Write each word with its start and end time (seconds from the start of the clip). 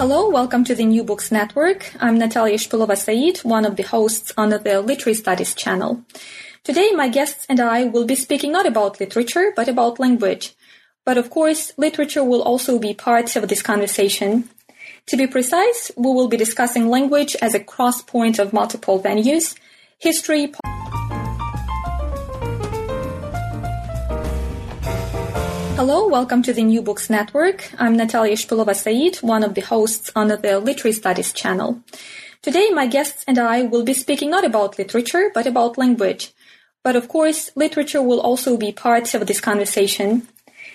Hello, 0.00 0.30
welcome 0.30 0.64
to 0.64 0.74
the 0.74 0.86
New 0.86 1.04
Books 1.04 1.30
Network. 1.30 1.92
I'm 2.00 2.16
Natalia 2.16 2.56
Shpylova-Saeed, 2.56 3.40
one 3.40 3.66
of 3.66 3.76
the 3.76 3.82
hosts 3.82 4.32
on 4.34 4.48
the 4.48 4.56
Literary 4.80 5.12
Studies 5.12 5.54
channel. 5.54 6.02
Today, 6.64 6.92
my 6.92 7.08
guests 7.08 7.44
and 7.50 7.60
I 7.60 7.84
will 7.84 8.06
be 8.06 8.14
speaking 8.14 8.50
not 8.50 8.64
about 8.64 8.98
literature, 8.98 9.52
but 9.54 9.68
about 9.68 10.00
language. 10.00 10.54
But 11.04 11.18
of 11.18 11.28
course, 11.28 11.72
literature 11.76 12.24
will 12.24 12.40
also 12.40 12.78
be 12.78 12.94
part 12.94 13.36
of 13.36 13.48
this 13.48 13.60
conversation. 13.60 14.48
To 15.08 15.18
be 15.18 15.26
precise, 15.26 15.92
we 15.98 16.10
will 16.14 16.28
be 16.28 16.38
discussing 16.38 16.88
language 16.88 17.36
as 17.42 17.54
a 17.54 17.62
cross 17.62 18.00
point 18.00 18.38
of 18.38 18.54
multiple 18.54 19.02
venues, 19.02 19.54
history, 19.98 20.54
Hello, 25.80 26.06
welcome 26.06 26.42
to 26.42 26.52
the 26.52 26.62
New 26.62 26.82
Books 26.82 27.08
Network. 27.08 27.72
I'm 27.78 27.96
Natalia 27.96 28.36
Shpylova-Saeed, 28.36 29.16
one 29.22 29.42
of 29.42 29.54
the 29.54 29.62
hosts 29.62 30.12
on 30.14 30.28
the 30.28 30.36
Literary 30.36 30.92
Studies 30.92 31.32
channel. 31.32 31.80
Today, 32.42 32.68
my 32.68 32.86
guests 32.86 33.24
and 33.26 33.38
I 33.38 33.62
will 33.62 33.82
be 33.82 33.94
speaking 33.94 34.28
not 34.28 34.44
about 34.44 34.76
literature, 34.78 35.30
but 35.32 35.46
about 35.46 35.78
language. 35.78 36.34
But 36.84 36.96
of 36.96 37.08
course, 37.08 37.50
literature 37.56 38.02
will 38.02 38.20
also 38.20 38.58
be 38.58 38.72
part 38.72 39.14
of 39.14 39.26
this 39.26 39.40
conversation. 39.40 40.28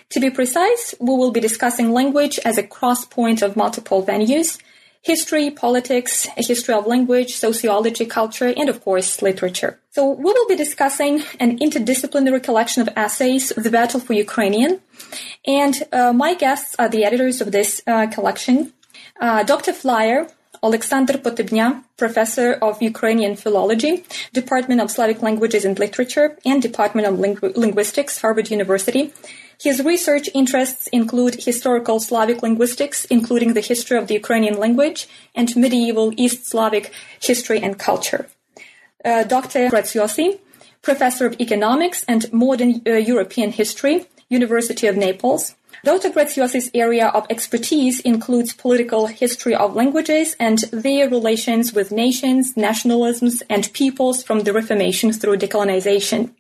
To 0.09 0.20
be 0.20 0.31
precise, 0.31 0.95
we 1.00 1.16
will 1.16 1.31
be 1.31 1.40
discussing 1.40 1.92
language 1.92 2.40
as 2.44 2.58
a 2.58 2.66
cross 2.66 3.06
point 3.06 3.44
of 3.44 3.56
multiple 3.56 4.03
venues, 4.03 4.59
history, 5.06 5.52
politics, 5.52 6.28
a 6.36 6.44
history 6.44 6.73
of 6.73 6.88
language, 6.88 7.36
sociology, 7.36 8.06
culture, 8.08 8.52
and 8.58 8.67
of 8.70 8.84
course, 8.84 9.22
literature. 9.22 9.80
So 9.92 10.09
we 10.09 10.34
will 10.34 10.47
be 10.47 10.56
discussing 10.56 11.23
an 11.39 11.59
interdisciplinary 11.59 12.42
collection 12.42 12.81
of 12.81 12.89
essays, 12.95 13.53
The 13.56 13.70
Battle 13.70 14.00
for 14.00 14.14
Ukrainian. 14.14 14.81
And 15.45 15.75
uh, 15.94 16.12
my 16.12 16.34
guests 16.34 16.75
are 16.80 16.89
the 16.89 17.03
editors 17.06 17.39
of 17.39 17.52
this 17.52 17.84
uh, 17.86 18.08
collection. 18.08 18.73
Uh, 19.22 19.44
Dr. 19.44 19.73
Flier, 19.73 20.28
Alexander 20.64 21.14
Potebnya, 21.19 21.84
Professor 21.97 22.53
of 22.53 22.81
Ukrainian 22.81 23.36
Philology, 23.36 24.03
Department 24.34 24.81
of 24.81 24.90
Slavic 24.90 25.22
Languages 25.22 25.66
and 25.66 25.78
Literature, 25.78 26.28
and 26.44 26.64
Department 26.64 27.08
of 27.08 27.14
Lingu- 27.23 27.56
Linguistics, 27.56 28.19
Harvard 28.22 28.50
University. 28.50 29.14
His 29.61 29.84
research 29.84 30.30
interests 30.34 30.88
include 30.88 31.44
historical 31.44 32.00
Slavic 32.00 32.42
linguistics, 32.42 33.06
including 33.06 33.53
the 33.53 33.62
history 33.62 33.97
of 33.97 34.08
the 34.08 34.16
Ukrainian 34.16 34.58
language, 34.59 35.08
and 35.34 35.56
medieval 35.56 36.14
East 36.17 36.45
Slavic 36.45 36.92
history 37.20 37.62
and 37.62 37.80
culture. 37.80 38.28
Uh, 39.03 39.23
Dr. 39.23 39.70
Graziosi, 39.70 40.39
Professor 40.81 41.25
of 41.25 41.39
Economics 41.39 42.03
and 42.08 42.31
Modern 42.31 42.81
uh, 42.86 42.92
European 42.92 43.52
History, 43.52 44.06
University 44.30 44.88
of 44.88 44.97
Naples. 44.97 45.56
Dr. 45.84 46.09
Graziosi's 46.09 46.72
area 46.73 47.08
of 47.09 47.28
expertise 47.30 48.00
includes 48.00 48.53
political 48.53 49.08
history 49.08 49.53
of 49.53 49.75
languages 49.75 50.36
and 50.40 50.59
their 50.72 51.08
relations 51.09 51.73
with 51.73 51.92
nations, 51.92 52.56
nationalisms, 52.56 53.44
and 53.50 53.72
peoples 53.73 54.23
from 54.23 54.42
the 54.42 54.53
Reformation 54.53 55.14
through 55.14 55.38
decolonization. 55.38 56.31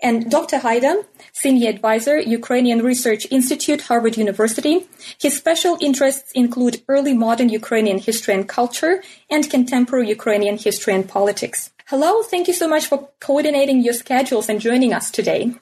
And 0.00 0.30
Dr. 0.30 0.58
Hajda, 0.58 1.04
Senior 1.32 1.70
Advisor, 1.70 2.18
Ukrainian 2.18 2.82
Research 2.82 3.26
Institute, 3.30 3.82
Harvard 3.82 4.16
University. 4.16 4.86
His 5.20 5.36
special 5.36 5.78
interests 5.80 6.32
include 6.32 6.82
early 6.88 7.14
modern 7.14 7.48
Ukrainian 7.48 7.98
history 7.98 8.34
and 8.34 8.48
culture 8.48 9.02
and 9.30 9.50
contemporary 9.50 10.08
Ukrainian 10.08 10.58
history 10.58 10.94
and 10.94 11.08
politics. 11.08 11.70
Hello, 11.86 12.22
thank 12.22 12.46
you 12.48 12.54
so 12.54 12.68
much 12.68 12.86
for 12.86 13.08
coordinating 13.20 13.82
your 13.82 13.94
schedules 13.94 14.48
and 14.48 14.60
joining 14.60 14.92
us 14.92 15.10
today. 15.10 15.54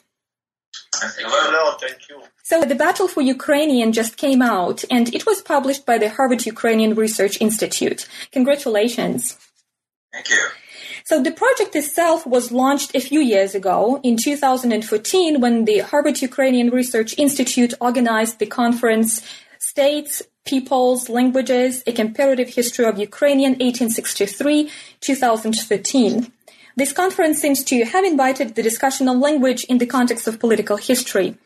Hello, 0.94 1.76
thank 1.80 2.08
you. 2.08 2.22
So, 2.42 2.64
The 2.64 2.74
Battle 2.74 3.08
for 3.08 3.20
Ukrainian 3.20 3.92
just 3.92 4.16
came 4.16 4.40
out, 4.40 4.84
and 4.90 5.14
it 5.14 5.26
was 5.26 5.42
published 5.42 5.84
by 5.84 5.98
the 5.98 6.08
Harvard 6.08 6.46
Ukrainian 6.46 6.94
Research 6.94 7.40
Institute. 7.40 8.08
Congratulations. 8.32 9.36
Thank 10.12 10.30
you. 10.30 10.44
So 11.08 11.16
the 11.22 11.32
project 11.32 11.74
itself 11.74 12.26
was 12.26 12.52
launched 12.52 12.94
a 12.94 13.00
few 13.00 13.20
years 13.20 13.54
ago 13.54 13.98
in 14.02 14.18
2014 14.18 15.40
when 15.40 15.64
the 15.64 15.78
Harvard 15.78 16.20
Ukrainian 16.20 16.68
Research 16.68 17.14
Institute 17.16 17.72
organized 17.80 18.38
the 18.38 18.44
conference 18.44 19.22
States, 19.58 20.22
Peoples, 20.44 21.08
Languages, 21.08 21.82
A 21.86 21.92
Comparative 21.92 22.50
History 22.50 22.84
of 22.84 22.98
Ukrainian 22.98 23.54
1863-2013. 23.54 26.30
This 26.76 26.92
conference 26.92 27.40
seems 27.40 27.64
to 27.64 27.86
have 27.86 28.04
invited 28.04 28.54
the 28.54 28.62
discussion 28.62 29.08
of 29.08 29.16
language 29.16 29.64
in 29.64 29.78
the 29.78 29.86
context 29.86 30.28
of 30.28 30.38
political 30.38 30.76
history. 30.76 31.38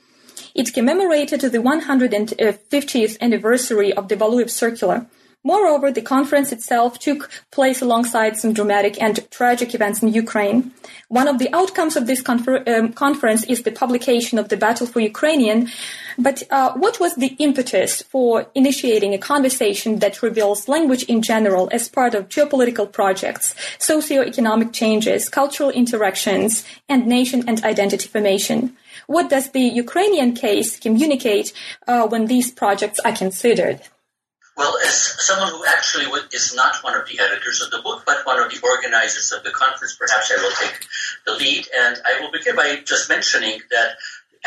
It 0.56 0.74
commemorated 0.74 1.40
the 1.40 1.58
150th 1.58 3.20
anniversary 3.20 3.92
of 3.92 4.08
the 4.08 4.16
Valuev 4.16 4.50
Circular, 4.50 5.06
Moreover, 5.44 5.90
the 5.90 6.02
conference 6.02 6.52
itself 6.52 7.00
took 7.00 7.28
place 7.50 7.82
alongside 7.82 8.36
some 8.36 8.52
dramatic 8.52 9.02
and 9.02 9.28
tragic 9.32 9.74
events 9.74 10.00
in 10.00 10.12
Ukraine. 10.12 10.72
One 11.08 11.26
of 11.26 11.38
the 11.38 11.52
outcomes 11.52 11.96
of 11.96 12.06
this 12.06 12.22
confer- 12.22 12.62
um, 12.66 12.92
conference 12.92 13.42
is 13.44 13.62
the 13.62 13.72
publication 13.72 14.38
of 14.38 14.50
the 14.50 14.56
Battle 14.56 14.86
for 14.86 15.00
Ukrainian. 15.00 15.68
But 16.16 16.44
uh, 16.50 16.74
what 16.74 17.00
was 17.00 17.16
the 17.16 17.34
impetus 17.40 18.02
for 18.02 18.46
initiating 18.54 19.14
a 19.14 19.18
conversation 19.18 19.98
that 19.98 20.22
reveals 20.22 20.68
language 20.68 21.02
in 21.04 21.22
general 21.22 21.68
as 21.72 21.88
part 21.88 22.14
of 22.14 22.28
geopolitical 22.28 22.90
projects, 22.90 23.54
socio-economic 23.78 24.72
changes, 24.72 25.28
cultural 25.28 25.70
interactions, 25.70 26.64
and 26.88 27.06
nation 27.06 27.42
and 27.48 27.64
identity 27.64 28.06
formation? 28.06 28.76
What 29.08 29.28
does 29.28 29.50
the 29.50 29.66
Ukrainian 29.84 30.34
case 30.34 30.78
communicate 30.78 31.52
uh, 31.88 32.06
when 32.06 32.26
these 32.26 32.52
projects 32.52 33.00
are 33.04 33.12
considered? 33.12 33.80
Well, 34.62 34.78
as 34.86 34.94
someone 35.26 35.50
who 35.50 35.64
actually 35.66 36.06
is 36.32 36.54
not 36.54 36.76
one 36.84 36.94
of 36.94 37.08
the 37.08 37.18
editors 37.18 37.60
of 37.62 37.72
the 37.72 37.82
book, 37.82 38.04
but 38.06 38.24
one 38.24 38.40
of 38.40 38.48
the 38.48 38.60
organizers 38.62 39.32
of 39.32 39.42
the 39.42 39.50
conference, 39.50 39.96
perhaps 39.96 40.30
I 40.30 40.40
will 40.40 40.52
take 40.52 40.86
the 41.26 41.32
lead. 41.32 41.66
And 41.76 41.96
I 42.06 42.20
will 42.20 42.30
begin 42.30 42.54
by 42.54 42.76
just 42.86 43.08
mentioning 43.08 43.60
that 43.72 43.96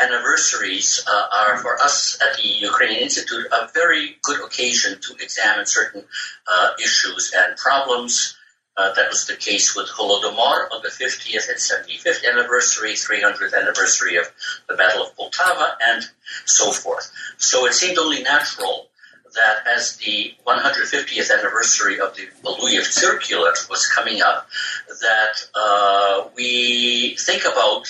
anniversaries 0.00 1.04
uh, 1.06 1.26
are 1.36 1.58
for 1.58 1.78
us 1.82 2.18
at 2.22 2.38
the 2.38 2.48
Ukrainian 2.48 3.02
Institute 3.02 3.44
a 3.52 3.68
very 3.74 4.16
good 4.22 4.42
occasion 4.42 4.98
to 5.02 5.22
examine 5.22 5.66
certain 5.66 6.02
uh, 6.50 6.70
issues 6.82 7.34
and 7.36 7.54
problems. 7.58 8.38
Uh, 8.74 8.94
that 8.94 9.10
was 9.10 9.26
the 9.26 9.36
case 9.36 9.76
with 9.76 9.86
Holodomor 9.88 10.72
on 10.72 10.80
the 10.82 10.88
50th 10.88 11.50
and 11.50 11.58
75th 11.58 12.24
anniversary, 12.26 12.92
300th 12.92 13.52
anniversary 13.54 14.16
of 14.16 14.32
the 14.66 14.76
Battle 14.76 15.02
of 15.02 15.14
Poltava, 15.14 15.76
and 15.82 16.02
so 16.46 16.72
forth. 16.72 17.12
So 17.36 17.66
it 17.66 17.74
seemed 17.74 17.98
only 17.98 18.22
natural 18.22 18.85
that 19.36 19.66
as 19.76 19.96
the 19.98 20.34
150th 20.46 21.30
anniversary 21.30 22.00
of 22.00 22.16
the 22.16 22.26
Valuev 22.42 22.84
Circular 22.84 23.52
was 23.70 23.86
coming 23.86 24.20
up, 24.20 24.48
that 24.88 25.48
uh, 25.54 26.28
we 26.36 27.16
think 27.16 27.42
about 27.44 27.86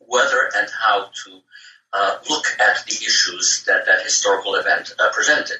whether 0.00 0.50
and 0.56 0.68
how 0.70 1.10
to 1.24 1.40
uh, 1.92 2.18
look 2.28 2.46
at 2.60 2.84
the 2.86 2.94
issues 2.94 3.64
that 3.66 3.86
that 3.86 4.02
historical 4.02 4.54
event 4.56 4.92
uh, 4.98 5.10
presented. 5.12 5.58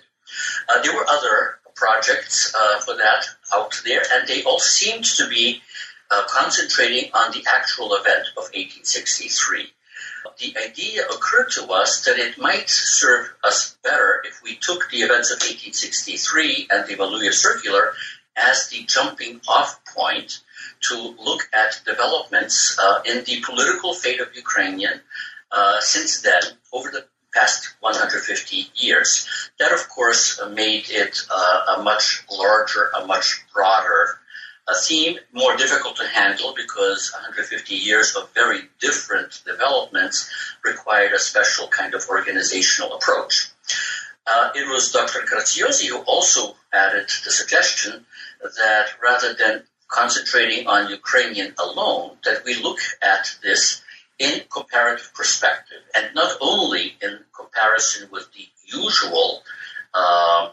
Uh, 0.68 0.82
there 0.82 0.94
were 0.94 1.06
other 1.08 1.58
projects 1.74 2.54
uh, 2.54 2.80
for 2.80 2.96
that 2.96 3.26
out 3.54 3.80
there, 3.84 4.02
and 4.12 4.26
they 4.28 4.42
all 4.42 4.58
seemed 4.58 5.04
to 5.04 5.28
be 5.28 5.62
uh, 6.10 6.22
concentrating 6.28 7.10
on 7.14 7.30
the 7.32 7.44
actual 7.48 7.94
event 7.94 8.26
of 8.36 8.44
1863 8.54 9.72
the 10.38 10.56
idea 10.58 11.06
occurred 11.06 11.50
to 11.50 11.66
us 11.72 12.04
that 12.04 12.18
it 12.18 12.38
might 12.38 12.68
serve 12.68 13.28
us 13.44 13.76
better 13.82 14.22
if 14.26 14.42
we 14.42 14.56
took 14.56 14.88
the 14.90 14.98
events 14.98 15.30
of 15.30 15.36
1863 15.36 16.68
and 16.70 16.88
the 16.88 16.94
Valuev 16.94 17.32
Circular 17.32 17.92
as 18.36 18.68
the 18.68 18.84
jumping 18.84 19.40
off 19.48 19.80
point 19.94 20.40
to 20.80 21.14
look 21.22 21.48
at 21.52 21.80
developments 21.86 22.78
uh, 22.78 23.00
in 23.06 23.24
the 23.24 23.40
political 23.40 23.94
fate 23.94 24.20
of 24.20 24.34
Ukrainian 24.34 25.00
uh, 25.52 25.80
since 25.80 26.20
then 26.20 26.42
over 26.72 26.90
the 26.90 27.04
past 27.34 27.74
150 27.80 28.70
years. 28.74 29.50
That, 29.58 29.72
of 29.72 29.88
course, 29.88 30.40
made 30.52 30.84
it 30.88 31.18
uh, 31.30 31.76
a 31.78 31.82
much 31.82 32.24
larger, 32.30 32.90
a 32.96 33.06
much 33.06 33.44
broader 33.54 34.18
theme 34.74 35.18
more 35.32 35.56
difficult 35.56 35.96
to 35.96 36.08
handle 36.08 36.54
because 36.56 37.12
150 37.12 37.74
years 37.74 38.16
of 38.16 38.28
very 38.34 38.62
different 38.80 39.42
developments 39.46 40.28
required 40.64 41.12
a 41.12 41.18
special 41.18 41.68
kind 41.68 41.94
of 41.94 42.04
organizational 42.08 42.94
approach. 42.94 43.50
uh, 44.26 44.50
it 44.54 44.68
was 44.68 44.90
Dr. 44.90 45.20
Graziosi 45.20 45.86
who 45.88 45.98
also 45.98 46.56
added 46.72 47.08
the 47.24 47.30
suggestion 47.30 48.04
that 48.42 48.86
rather 49.02 49.34
than 49.34 49.62
concentrating 49.88 50.66
on 50.66 50.90
Ukrainian 50.90 51.54
alone, 51.58 52.16
that 52.24 52.44
we 52.44 52.60
look 52.60 52.78
at 53.02 53.36
this 53.42 53.82
in 54.18 54.42
comparative 54.50 55.12
perspective, 55.14 55.82
and 55.94 56.14
not 56.14 56.36
only 56.40 56.96
in 57.00 57.18
comparison 57.36 58.08
with 58.10 58.26
the 58.32 58.46
usual 58.64 59.42
uh, 59.94 60.50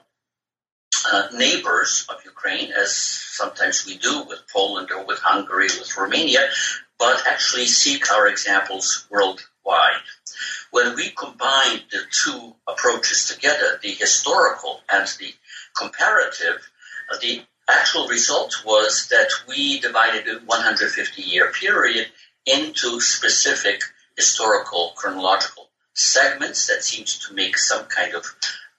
uh, 1.12 1.28
neighbors 1.34 2.06
of 2.10 2.24
Ukraine, 2.26 2.72
as 2.72 2.96
sometimes 2.96 3.86
we 3.86 3.98
do 3.98 4.24
with 4.24 4.40
Poland 4.52 4.92
or 4.92 5.06
with 5.06 5.20
Hungary, 5.20 5.68
with 5.80 5.98
Romania, 5.98 6.50
but 6.98 7.24
actually 7.28 7.66
seek 7.66 8.12
our 8.12 8.28
examples 8.28 9.06
worldwide. 9.10 10.06
When 10.72 10.96
we 10.96 11.10
combine 11.10 11.82
the 11.92 12.02
two 12.12 12.56
approaches 12.68 13.28
together, 13.28 13.80
the 13.82 13.92
historical 13.92 14.82
and 14.90 15.08
the 15.20 15.34
comparative, 15.76 16.70
uh, 17.12 17.18
the 17.22 17.44
actual 17.70 18.08
result 18.08 18.56
was 18.66 19.08
that 19.10 19.30
we 19.48 19.80
divided 19.80 20.28
a 20.28 20.40
150 20.40 21.22
year 21.22 21.52
period 21.52 22.08
into 22.46 23.00
specific 23.00 23.82
historical 24.18 24.94
chronological 24.96 25.70
segments 25.94 26.68
that 26.68 26.84
seemed 26.84 27.08
to 27.08 27.34
make 27.34 27.58
some 27.58 27.86
kind 27.86 28.14
of 28.16 28.26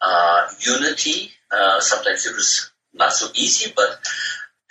uh, 0.05 0.49
unity. 0.61 1.31
Uh, 1.51 1.81
sometimes 1.81 2.27
it 2.27 2.35
was 2.35 2.71
not 2.93 3.13
so 3.13 3.29
easy, 3.35 3.73
but 3.75 4.01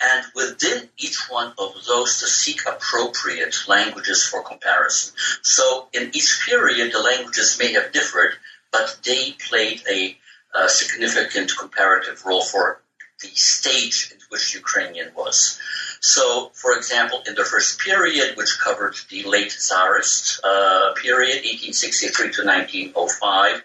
and 0.00 0.24
within 0.34 0.88
each 0.98 1.18
one 1.28 1.52
of 1.58 1.74
those 1.86 2.20
to 2.20 2.26
seek 2.26 2.60
appropriate 2.66 3.56
languages 3.68 4.26
for 4.26 4.42
comparison. 4.42 5.14
So 5.42 5.88
in 5.92 6.10
each 6.14 6.42
period, 6.46 6.92
the 6.92 7.00
languages 7.00 7.56
may 7.58 7.72
have 7.72 7.92
differed, 7.92 8.34
but 8.72 8.98
they 9.04 9.32
played 9.48 9.82
a, 9.88 10.16
a 10.54 10.68
significant 10.68 11.52
comparative 11.56 12.24
role 12.24 12.42
for 12.42 12.82
the 13.22 13.28
stage 13.28 14.10
in 14.12 14.18
which 14.28 14.54
Ukrainian 14.54 15.12
was. 15.14 15.58
So, 16.00 16.50
for 16.54 16.76
example, 16.76 17.22
in 17.26 17.34
the 17.34 17.44
first 17.44 17.78
period, 17.78 18.36
which 18.36 18.58
covered 18.58 18.96
the 19.08 19.22
late 19.22 19.52
Tsarist 19.52 20.40
uh, 20.44 20.92
period, 21.00 21.36
1863 21.44 22.32
to 22.32 22.44
1905, 22.44 23.62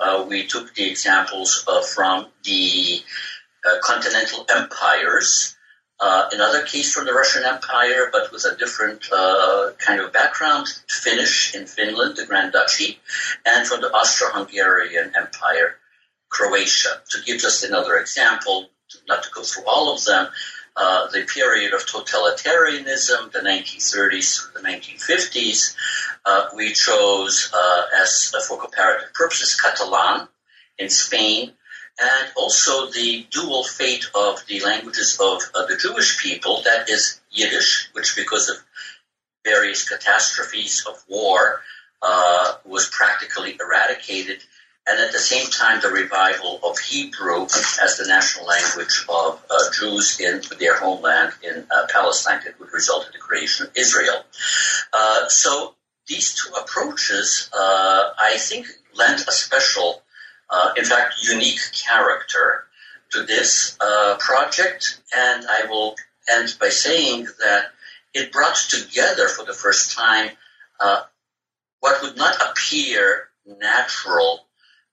uh, 0.00 0.24
we 0.28 0.46
took 0.46 0.74
the 0.74 0.88
examples 0.88 1.64
uh, 1.68 1.82
from 1.82 2.26
the 2.44 3.02
uh, 3.64 3.78
continental 3.82 4.46
empires. 4.50 5.56
Uh, 6.02 6.30
another 6.32 6.62
case 6.62 6.94
from 6.94 7.04
the 7.04 7.12
Russian 7.12 7.44
Empire, 7.44 8.08
but 8.10 8.32
with 8.32 8.46
a 8.46 8.56
different 8.56 9.06
uh, 9.12 9.72
kind 9.78 10.00
of 10.00 10.12
background, 10.14 10.66
Finnish 10.88 11.54
in 11.54 11.66
Finland, 11.66 12.16
the 12.16 12.24
Grand 12.24 12.52
Duchy, 12.52 12.98
and 13.44 13.66
from 13.66 13.82
the 13.82 13.92
Austro-Hungarian 13.92 15.12
Empire, 15.14 15.76
Croatia. 16.30 17.02
To 17.10 17.18
give 17.26 17.38
just 17.38 17.64
another 17.64 17.96
example, 17.98 18.70
not 19.06 19.24
to 19.24 19.30
go 19.30 19.42
through 19.42 19.64
all 19.66 19.94
of 19.94 20.02
them, 20.06 20.28
uh, 20.76 21.08
the 21.08 21.24
period 21.24 21.74
of 21.74 21.84
totalitarianism, 21.86 23.32
the 23.32 23.40
1930s 23.40 24.40
through 24.40 24.62
the 24.62 24.68
1950s. 24.68 25.74
Uh, 26.24 26.48
we 26.54 26.72
chose 26.72 27.50
uh, 27.54 27.82
as 28.00 28.34
for 28.46 28.58
comparative 28.58 29.12
purposes 29.14 29.60
Catalan 29.60 30.28
in 30.78 30.88
Spain, 30.88 31.52
and 32.00 32.32
also 32.36 32.90
the 32.90 33.26
dual 33.30 33.64
fate 33.64 34.06
of 34.14 34.44
the 34.46 34.60
languages 34.60 35.18
of 35.20 35.42
uh, 35.54 35.66
the 35.66 35.76
Jewish 35.76 36.22
people. 36.22 36.62
That 36.62 36.88
is 36.88 37.20
Yiddish, 37.30 37.90
which 37.92 38.16
because 38.16 38.48
of 38.48 38.56
various 39.44 39.88
catastrophes 39.88 40.84
of 40.86 41.02
war 41.08 41.62
was 42.64 42.88
practically 42.88 43.58
eradicated 43.60 44.38
and 44.90 44.98
at 45.00 45.12
the 45.12 45.18
same 45.18 45.48
time 45.50 45.80
the 45.80 45.88
revival 45.88 46.58
of 46.64 46.78
Hebrew 46.78 47.44
as 47.44 47.96
the 47.96 48.06
national 48.08 48.46
language 48.46 49.04
of 49.08 49.40
uh, 49.48 49.56
Jews 49.78 50.18
in 50.18 50.42
their 50.58 50.76
homeland 50.76 51.32
in 51.42 51.64
uh, 51.70 51.86
Palestine 51.88 52.40
that 52.44 52.58
would 52.58 52.72
result 52.72 53.06
in 53.06 53.12
the 53.12 53.18
creation 53.18 53.66
of 53.66 53.72
Israel. 53.76 54.24
Uh, 54.92 55.28
so 55.28 55.74
these 56.08 56.34
two 56.34 56.52
approaches, 56.60 57.48
uh, 57.52 58.10
I 58.18 58.36
think, 58.38 58.66
lend 58.94 59.20
a 59.20 59.32
special, 59.32 60.02
uh, 60.50 60.72
in 60.76 60.84
fact, 60.84 61.14
unique 61.22 61.60
character 61.72 62.64
to 63.12 63.22
this 63.22 63.76
uh, 63.80 64.16
project, 64.18 65.00
and 65.16 65.46
I 65.48 65.66
will 65.68 65.94
end 66.28 66.56
by 66.60 66.68
saying 66.68 67.26
that 67.38 67.66
it 68.12 68.32
brought 68.32 68.56
together 68.56 69.28
for 69.28 69.44
the 69.44 69.52
first 69.52 69.96
time 69.96 70.30
what 71.80 72.02
would 72.02 72.16
not 72.16 72.36
appear 72.42 73.28
natural 73.58 74.46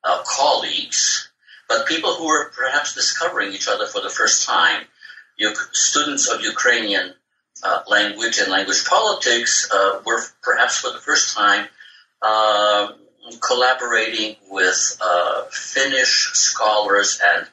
uh, 0.04 0.24
colleagues, 0.26 1.30
but 1.68 1.88
people 1.88 2.14
who 2.16 2.28
were 2.28 2.50
perhaps 2.50 2.94
discovering 2.94 3.54
each 3.54 3.68
other 3.68 3.88
for 3.88 4.02
the 4.02 4.10
first 4.10 4.46
time. 4.48 4.84
You, 5.38 5.54
students 5.72 6.28
of 6.30 6.42
Ukrainian 6.42 7.14
uh, 7.64 7.82
language 7.88 8.40
and 8.40 8.52
language 8.52 8.86
politics 8.86 9.70
uh, 9.72 10.02
were 10.06 10.22
perhaps 10.42 10.78
for 10.78 10.92
the 10.92 11.00
first 11.00 11.36
time 11.36 11.68
uh, 12.22 12.92
collaborating 13.46 14.36
with 14.50 14.98
uh, 15.02 15.44
Finnish 15.52 16.30
scholars 16.34 17.20
and 17.24 17.48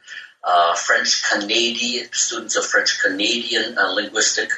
uh, 0.45 0.75
French 0.75 1.25
Canadian 1.31 2.07
students 2.13 2.57
of 2.57 2.65
French 2.67 3.01
Canadian 3.03 3.77
linguistic 3.95 4.51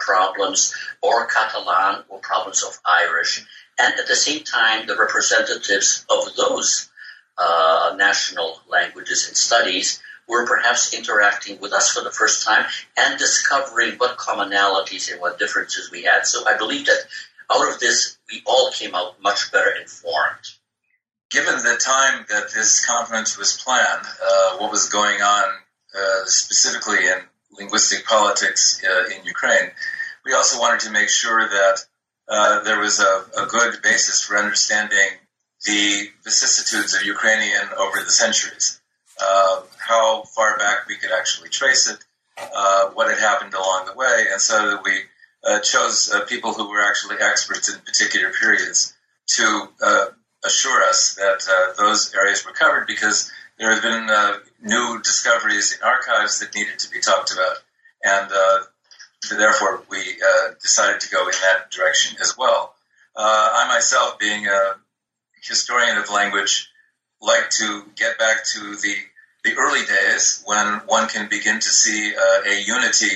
problems, 0.00 0.74
or 1.00 1.26
Catalan, 1.26 2.02
or 2.08 2.18
problems 2.18 2.64
of 2.64 2.76
Irish, 2.84 3.44
and 3.78 3.94
at 3.98 4.08
the 4.08 4.16
same 4.16 4.42
time 4.42 4.86
the 4.86 4.96
representatives 4.96 6.04
of 6.10 6.34
those 6.36 6.90
uh, 7.38 7.94
national 7.96 8.60
languages 8.68 9.28
and 9.28 9.36
studies 9.36 10.02
were 10.28 10.46
perhaps 10.46 10.94
interacting 10.94 11.60
with 11.60 11.72
us 11.72 11.90
for 11.90 12.02
the 12.02 12.10
first 12.10 12.46
time 12.46 12.64
and 12.96 13.18
discovering 13.18 13.94
what 13.96 14.16
commonalities 14.16 15.10
and 15.10 15.20
what 15.20 15.38
differences 15.38 15.90
we 15.90 16.04
had. 16.04 16.26
So 16.26 16.46
I 16.46 16.56
believe 16.56 16.86
that 16.86 17.04
out 17.50 17.72
of 17.72 17.80
this, 17.80 18.18
we 18.30 18.42
all 18.46 18.70
came 18.70 18.94
out 18.94 19.20
much 19.22 19.52
better 19.52 19.70
informed. 19.80 20.48
Given 21.30 21.56
the 21.56 21.80
time 21.82 22.24
that 22.28 22.52
this 22.52 22.84
conference 22.86 23.38
was 23.38 23.60
planned, 23.62 24.06
uh, 24.06 24.56
what 24.58 24.70
was 24.70 24.88
going 24.88 25.20
on 25.20 25.44
uh, 25.94 26.24
specifically 26.26 27.06
in 27.06 27.18
linguistic 27.58 28.06
politics 28.06 28.82
uh, 28.84 29.04
in 29.14 29.24
Ukraine, 29.24 29.70
we 30.24 30.34
also 30.34 30.60
wanted 30.60 30.80
to 30.80 30.90
make 30.90 31.08
sure 31.08 31.48
that 31.48 31.84
uh, 32.28 32.62
there 32.62 32.78
was 32.78 33.00
a, 33.00 33.42
a 33.42 33.46
good 33.46 33.82
basis 33.82 34.22
for 34.22 34.36
understanding 34.36 35.18
the 35.64 36.08
vicissitudes 36.24 36.94
of 36.94 37.04
Ukrainian 37.04 37.68
over 37.78 37.98
the 38.00 38.10
centuries, 38.10 38.80
uh, 39.22 39.62
how 39.78 40.22
far 40.22 40.58
back 40.58 40.88
we 40.88 40.96
could 40.96 41.12
actually 41.12 41.48
trace 41.48 41.88
it, 41.88 41.98
uh, 42.38 42.90
what 42.94 43.08
had 43.08 43.18
happened 43.18 43.54
along 43.54 43.86
the 43.86 43.94
way, 43.94 44.26
and 44.30 44.40
so 44.40 44.70
that 44.70 44.84
we 44.84 45.02
uh, 45.44 45.60
chose 45.60 46.10
uh, 46.12 46.24
people 46.24 46.52
who 46.52 46.68
were 46.70 46.82
actually 46.82 47.16
experts 47.20 47.72
in 47.72 47.78
particular 47.80 48.30
periods 48.30 48.94
to 49.26 49.68
uh, 49.82 50.06
assure 50.44 50.82
us 50.84 51.14
that 51.14 51.46
uh, 51.48 51.72
those 51.76 52.14
areas 52.14 52.44
were 52.44 52.52
covered 52.52 52.86
because 52.86 53.30
there 53.58 53.72
have 53.72 53.82
been 53.82 54.08
new 54.62 55.00
discoveries 55.02 55.72
in 55.72 55.82
archives 55.86 56.40
that 56.40 56.54
needed 56.54 56.78
to 56.78 56.90
be 56.90 57.00
talked 57.00 57.32
about, 57.32 57.56
and 58.02 58.30
therefore 59.30 59.82
we 59.88 59.98
decided 60.60 61.00
to 61.00 61.10
go 61.10 61.26
in 61.26 61.34
that 61.42 61.70
direction 61.70 62.16
as 62.20 62.36
well. 62.36 62.74
I 63.16 63.68
myself, 63.68 64.18
being 64.18 64.46
a 64.46 64.74
historian 65.42 65.98
of 65.98 66.10
language 66.10 66.68
like 67.20 67.50
to 67.50 67.84
get 67.96 68.18
back 68.18 68.44
to 68.44 68.76
the 68.76 68.94
the 69.44 69.54
early 69.56 69.84
days 69.84 70.42
when 70.44 70.66
one 70.86 71.08
can 71.08 71.28
begin 71.28 71.56
to 71.56 71.68
see 71.68 72.14
uh, 72.14 72.48
a 72.48 72.62
unity 72.62 73.10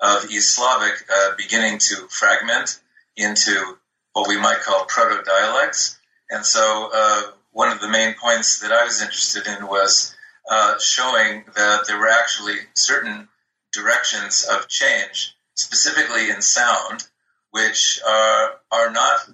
of 0.00 0.30
East 0.30 0.54
Slavic 0.54 1.04
uh, 1.12 1.30
beginning 1.36 1.78
to 1.78 2.06
fragment 2.08 2.80
into 3.16 3.78
what 4.12 4.28
we 4.28 4.38
might 4.38 4.60
call 4.60 4.84
proto 4.84 5.22
dialects. 5.24 5.98
And 6.30 6.46
so, 6.46 6.90
uh, 6.92 7.22
one 7.50 7.70
of 7.70 7.80
the 7.80 7.88
main 7.88 8.14
points 8.14 8.60
that 8.60 8.72
I 8.72 8.84
was 8.84 9.02
interested 9.02 9.46
in 9.46 9.66
was 9.66 10.14
uh, 10.50 10.78
showing 10.78 11.44
that 11.54 11.86
there 11.86 11.98
were 11.98 12.08
actually 12.08 12.56
certain 12.74 13.28
directions 13.72 14.44
of 14.50 14.68
change, 14.68 15.36
specifically 15.54 16.30
in 16.30 16.40
sound, 16.40 17.06
which 17.50 18.00
uh, 18.06 18.48
are 18.70 18.90
not 18.90 19.28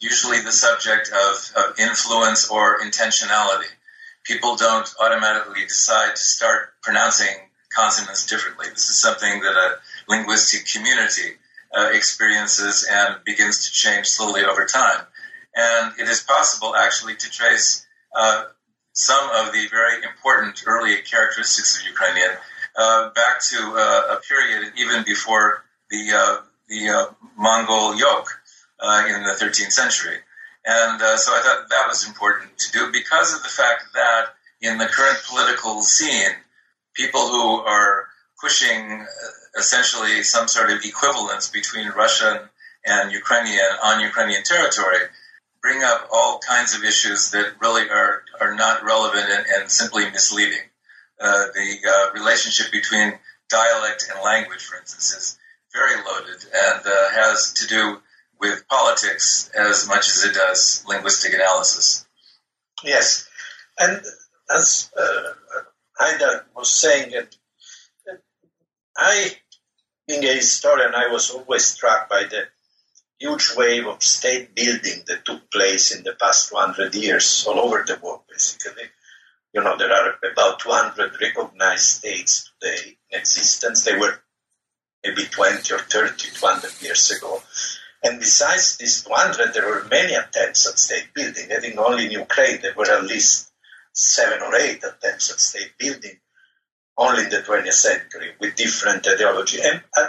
usually 0.00 0.40
the 0.40 0.52
subject 0.52 1.10
of, 1.10 1.52
of 1.56 1.78
influence 1.78 2.48
or 2.48 2.80
intentionality. 2.80 3.70
People 4.24 4.56
don't 4.56 4.88
automatically 5.00 5.62
decide 5.62 6.10
to 6.10 6.22
start 6.22 6.74
pronouncing 6.82 7.34
consonants 7.70 8.26
differently. 8.26 8.66
This 8.70 8.88
is 8.88 8.98
something 8.98 9.40
that 9.40 9.54
a 9.54 9.78
linguistic 10.08 10.66
community 10.66 11.36
uh, 11.76 11.90
experiences 11.92 12.86
and 12.90 13.16
begins 13.24 13.66
to 13.66 13.72
change 13.72 14.06
slowly 14.06 14.44
over 14.44 14.64
time. 14.64 15.04
And 15.54 15.92
it 15.98 16.08
is 16.08 16.20
possible 16.20 16.74
actually 16.74 17.16
to 17.16 17.30
trace 17.30 17.86
uh, 18.14 18.44
some 18.92 19.30
of 19.34 19.52
the 19.52 19.66
very 19.70 20.02
important 20.04 20.62
early 20.66 20.96
characteristics 21.02 21.80
of 21.80 21.86
Ukrainian 21.86 22.30
uh, 22.76 23.10
back 23.10 23.40
to 23.50 23.56
uh, 23.56 24.16
a 24.16 24.20
period 24.28 24.72
even 24.76 25.04
before 25.04 25.64
the 25.90 26.10
uh, 26.12 26.36
the 26.68 26.88
uh, 26.88 27.06
Mongol 27.36 27.96
yoke 27.96 28.37
uh, 28.80 29.04
in 29.06 29.22
the 29.22 29.36
13th 29.38 29.72
century. 29.72 30.16
And 30.64 31.00
uh, 31.00 31.16
so 31.16 31.32
I 31.32 31.40
thought 31.40 31.68
that 31.70 31.86
was 31.88 32.06
important 32.06 32.58
to 32.58 32.72
do 32.72 32.92
because 32.92 33.34
of 33.34 33.42
the 33.42 33.48
fact 33.48 33.84
that 33.94 34.34
in 34.60 34.78
the 34.78 34.86
current 34.86 35.18
political 35.28 35.82
scene, 35.82 36.32
people 36.94 37.28
who 37.28 37.60
are 37.60 38.08
pushing 38.40 39.00
uh, 39.00 39.06
essentially 39.58 40.22
some 40.22 40.48
sort 40.48 40.70
of 40.70 40.84
equivalence 40.84 41.48
between 41.48 41.88
Russian 41.88 42.38
and 42.84 43.12
Ukrainian 43.12 43.70
on 43.82 44.00
Ukrainian 44.00 44.42
territory 44.42 44.98
bring 45.60 45.82
up 45.82 46.08
all 46.12 46.38
kinds 46.38 46.74
of 46.74 46.84
issues 46.84 47.32
that 47.32 47.54
really 47.60 47.88
are, 47.90 48.22
are 48.40 48.54
not 48.54 48.84
relevant 48.84 49.26
and, 49.28 49.46
and 49.46 49.70
simply 49.70 50.08
misleading. 50.10 50.66
Uh, 51.20 51.46
the 51.52 51.76
uh, 51.88 52.12
relationship 52.14 52.70
between 52.70 53.12
dialect 53.48 54.08
and 54.12 54.22
language, 54.24 54.64
for 54.64 54.78
instance, 54.78 55.12
is 55.12 55.38
very 55.72 55.96
loaded 55.96 56.44
and 56.54 56.86
uh, 56.86 57.10
has 57.10 57.52
to 57.54 57.66
do 57.66 58.00
with 58.40 58.66
politics 58.68 59.50
as 59.54 59.86
much 59.88 60.08
as 60.08 60.24
it 60.24 60.34
does 60.34 60.84
linguistic 60.88 61.34
analysis. 61.34 62.06
Yes, 62.84 63.28
and 63.78 64.00
as 64.54 64.90
uh, 64.96 65.32
Hajda 66.00 66.44
was 66.54 66.70
saying, 66.70 67.12
I, 68.96 69.36
being 70.06 70.24
a 70.24 70.34
historian, 70.34 70.94
I 70.94 71.08
was 71.08 71.30
always 71.30 71.64
struck 71.64 72.08
by 72.08 72.24
the 72.24 72.44
huge 73.18 73.52
wave 73.56 73.86
of 73.86 74.02
state 74.02 74.54
building 74.54 75.02
that 75.06 75.24
took 75.24 75.50
place 75.50 75.94
in 75.94 76.04
the 76.04 76.14
past 76.14 76.50
200 76.50 76.94
years 76.94 77.44
all 77.48 77.58
over 77.58 77.84
the 77.86 77.98
world, 78.02 78.22
basically. 78.28 78.84
You 79.52 79.62
know, 79.62 79.76
there 79.76 79.92
are 79.92 80.14
about 80.30 80.60
200 80.60 81.20
recognized 81.20 81.84
states 81.84 82.50
today 82.60 82.96
in 83.10 83.18
existence. 83.18 83.84
They 83.84 83.98
were 83.98 84.20
maybe 85.04 85.24
20 85.24 85.74
or 85.74 85.78
30, 85.78 86.30
200 86.34 86.82
years 86.82 87.10
ago. 87.10 87.42
And 88.02 88.20
besides 88.20 88.76
these 88.76 89.02
200, 89.02 89.52
there 89.52 89.68
were 89.68 89.86
many 89.90 90.14
attempts 90.14 90.68
at 90.68 90.78
state 90.78 91.12
building. 91.14 91.50
I 91.50 91.60
think 91.60 91.78
only 91.78 92.06
in 92.06 92.12
Ukraine 92.12 92.60
there 92.62 92.74
were 92.76 92.90
at 92.90 93.04
least 93.04 93.50
seven 93.92 94.40
or 94.42 94.54
eight 94.54 94.84
attempts 94.84 95.30
at 95.32 95.40
state 95.40 95.72
building, 95.78 96.18
only 96.96 97.24
in 97.24 97.30
the 97.30 97.38
20th 97.38 97.72
century, 97.72 98.34
with 98.40 98.54
different 98.54 99.06
ideology. 99.06 99.58
And 99.62 99.82
uh, 99.96 100.08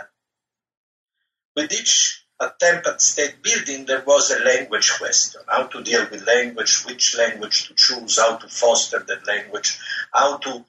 with 1.55 1.71
each 1.73 2.25
attempt 2.39 2.87
at 2.87 3.01
state 3.01 3.41
building, 3.41 3.85
there 3.85 4.03
was 4.05 4.31
a 4.31 4.43
language 4.43 4.91
question 4.97 5.41
how 5.47 5.63
to 5.63 5.83
deal 5.83 6.07
with 6.11 6.27
language, 6.27 6.83
which 6.85 7.17
language 7.17 7.67
to 7.67 7.73
choose, 7.73 8.19
how 8.19 8.37
to 8.37 8.47
foster 8.47 8.99
that 8.99 9.25
language, 9.25 9.79
how 10.13 10.37
to 10.37 10.63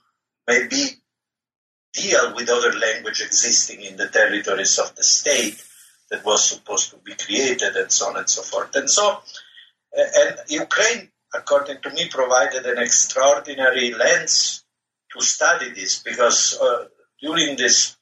maybe 0.48 1.00
deal 1.92 2.34
with 2.34 2.48
other 2.48 2.72
language 2.72 3.20
existing 3.20 3.82
in 3.82 3.96
the 3.96 4.08
territories 4.08 4.78
of 4.78 4.94
the 4.96 5.02
state 5.02 5.62
that 6.10 6.24
was 6.24 6.44
supposed 6.44 6.90
to 6.90 6.96
be 6.98 7.14
created, 7.14 7.76
and 7.76 7.90
so 7.90 8.08
on 8.08 8.16
and 8.16 8.28
so 8.28 8.42
forth. 8.42 8.74
And 8.74 8.90
so, 8.90 9.08
uh, 9.08 10.02
and 10.16 10.36
Ukraine, 10.48 11.10
according 11.34 11.80
to 11.82 11.90
me, 11.90 12.08
provided 12.08 12.66
an 12.66 12.78
extraordinary 12.78 13.92
lens 13.94 14.64
to 15.12 15.24
study 15.24 15.70
this 15.72 16.02
because 16.02 16.58
uh, 16.60 16.84
during 17.20 17.56
this, 17.56 17.96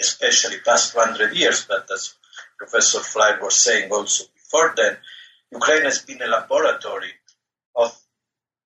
especially 0.00 0.58
past 0.60 0.94
100 0.94 1.34
years, 1.36 1.64
but 1.66 1.88
as 1.92 2.14
Professor 2.58 3.00
Fly 3.00 3.38
was 3.40 3.54
saying 3.54 3.90
also 3.90 4.24
before 4.34 4.74
then, 4.76 4.96
Ukraine 5.50 5.84
has 5.84 6.00
been 6.02 6.20
a 6.22 6.26
laboratory 6.26 7.12
of 7.74 7.96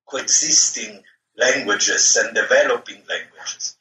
coexisting 0.06 1.02
languages 1.36 2.16
and 2.16 2.34
developing 2.34 3.02
languages. 3.08 3.76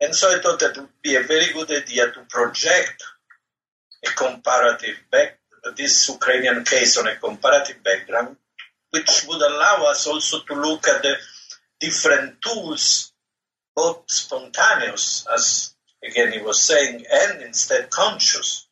And 0.00 0.14
so 0.14 0.28
I 0.28 0.40
thought 0.40 0.60
that 0.60 0.76
would 0.76 0.88
be 1.02 1.16
a 1.16 1.22
very 1.22 1.52
good 1.52 1.70
idea 1.70 2.12
to 2.12 2.20
project 2.28 3.02
a 4.04 4.10
comparative 4.10 4.96
back, 5.10 5.38
this 5.76 6.08
Ukrainian 6.08 6.64
case 6.64 6.96
on 6.98 7.06
a 7.08 7.16
comparative 7.16 7.82
background, 7.82 8.36
which 8.90 9.24
would 9.26 9.42
allow 9.42 9.86
us 9.90 10.06
also 10.06 10.40
to 10.40 10.54
look 10.54 10.86
at 10.88 11.02
the 11.02 11.16
different 11.80 12.40
tools, 12.40 13.12
both 13.74 14.04
spontaneous, 14.06 15.26
as 15.32 15.74
again 16.04 16.32
he 16.32 16.40
was 16.40 16.62
saying, 16.62 17.04
and 17.10 17.42
instead 17.42 17.90
conscious, 17.90 18.66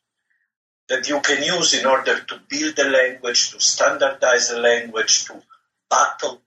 that 0.87 1.09
you 1.09 1.19
can 1.19 1.43
use 1.43 1.73
in 1.73 1.85
order 1.85 2.19
to 2.19 2.39
build 2.47 2.77
a 2.79 2.89
language, 2.89 3.51
to 3.51 3.59
standardize 3.59 4.51
a 4.51 4.59
language, 4.59 5.25
to 5.25 5.41
battle 5.89 6.41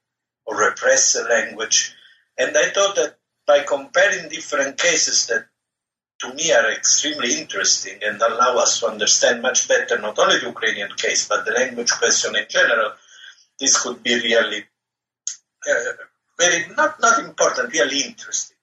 or 0.46 0.56
repress 0.56 1.16
a 1.16 1.22
language. 1.22 1.94
And 2.36 2.56
I 2.56 2.70
thought 2.70 2.96
that 2.96 3.18
by 3.46 3.60
comparing 3.60 4.28
different 4.28 4.78
cases 4.78 5.26
that 5.26 5.46
to 6.20 6.34
me 6.34 6.52
are 6.52 6.72
extremely 6.72 7.38
interesting 7.38 7.98
and 8.02 8.20
allow 8.20 8.56
us 8.56 8.80
to 8.80 8.86
understand 8.86 9.40
much 9.42 9.68
better 9.68 9.98
not 9.98 10.18
only 10.18 10.38
the 10.38 10.46
Ukrainian 10.46 10.90
case 10.96 11.28
but 11.28 11.44
the 11.44 11.52
language 11.52 11.92
question 11.92 12.34
in 12.36 12.46
general, 12.48 12.92
this 13.60 13.80
could 13.80 14.02
be 14.02 14.14
really 14.14 14.64
uh, 15.68 15.92
very 16.38 16.66
not 16.76 17.00
not 17.00 17.18
important, 17.18 17.72
really 17.72 18.00
interesting. 18.02 18.56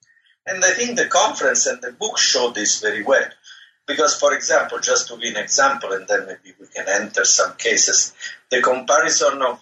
And 0.46 0.64
I 0.64 0.72
think 0.72 0.96
the 0.96 1.06
conference 1.06 1.66
and 1.66 1.80
the 1.82 1.92
book 1.92 2.18
show 2.18 2.50
this 2.50 2.80
very 2.80 3.02
well. 3.02 3.28
Because, 3.86 4.18
for 4.18 4.34
example, 4.34 4.78
just 4.80 5.08
to 5.08 5.16
give 5.16 5.36
an 5.36 5.42
example, 5.42 5.92
and 5.92 6.08
then 6.08 6.26
maybe 6.26 6.54
we 6.58 6.66
can 6.66 6.86
enter 6.88 7.24
some 7.24 7.54
cases, 7.56 8.14
the 8.50 8.60
comparison 8.60 9.42
of 9.42 9.60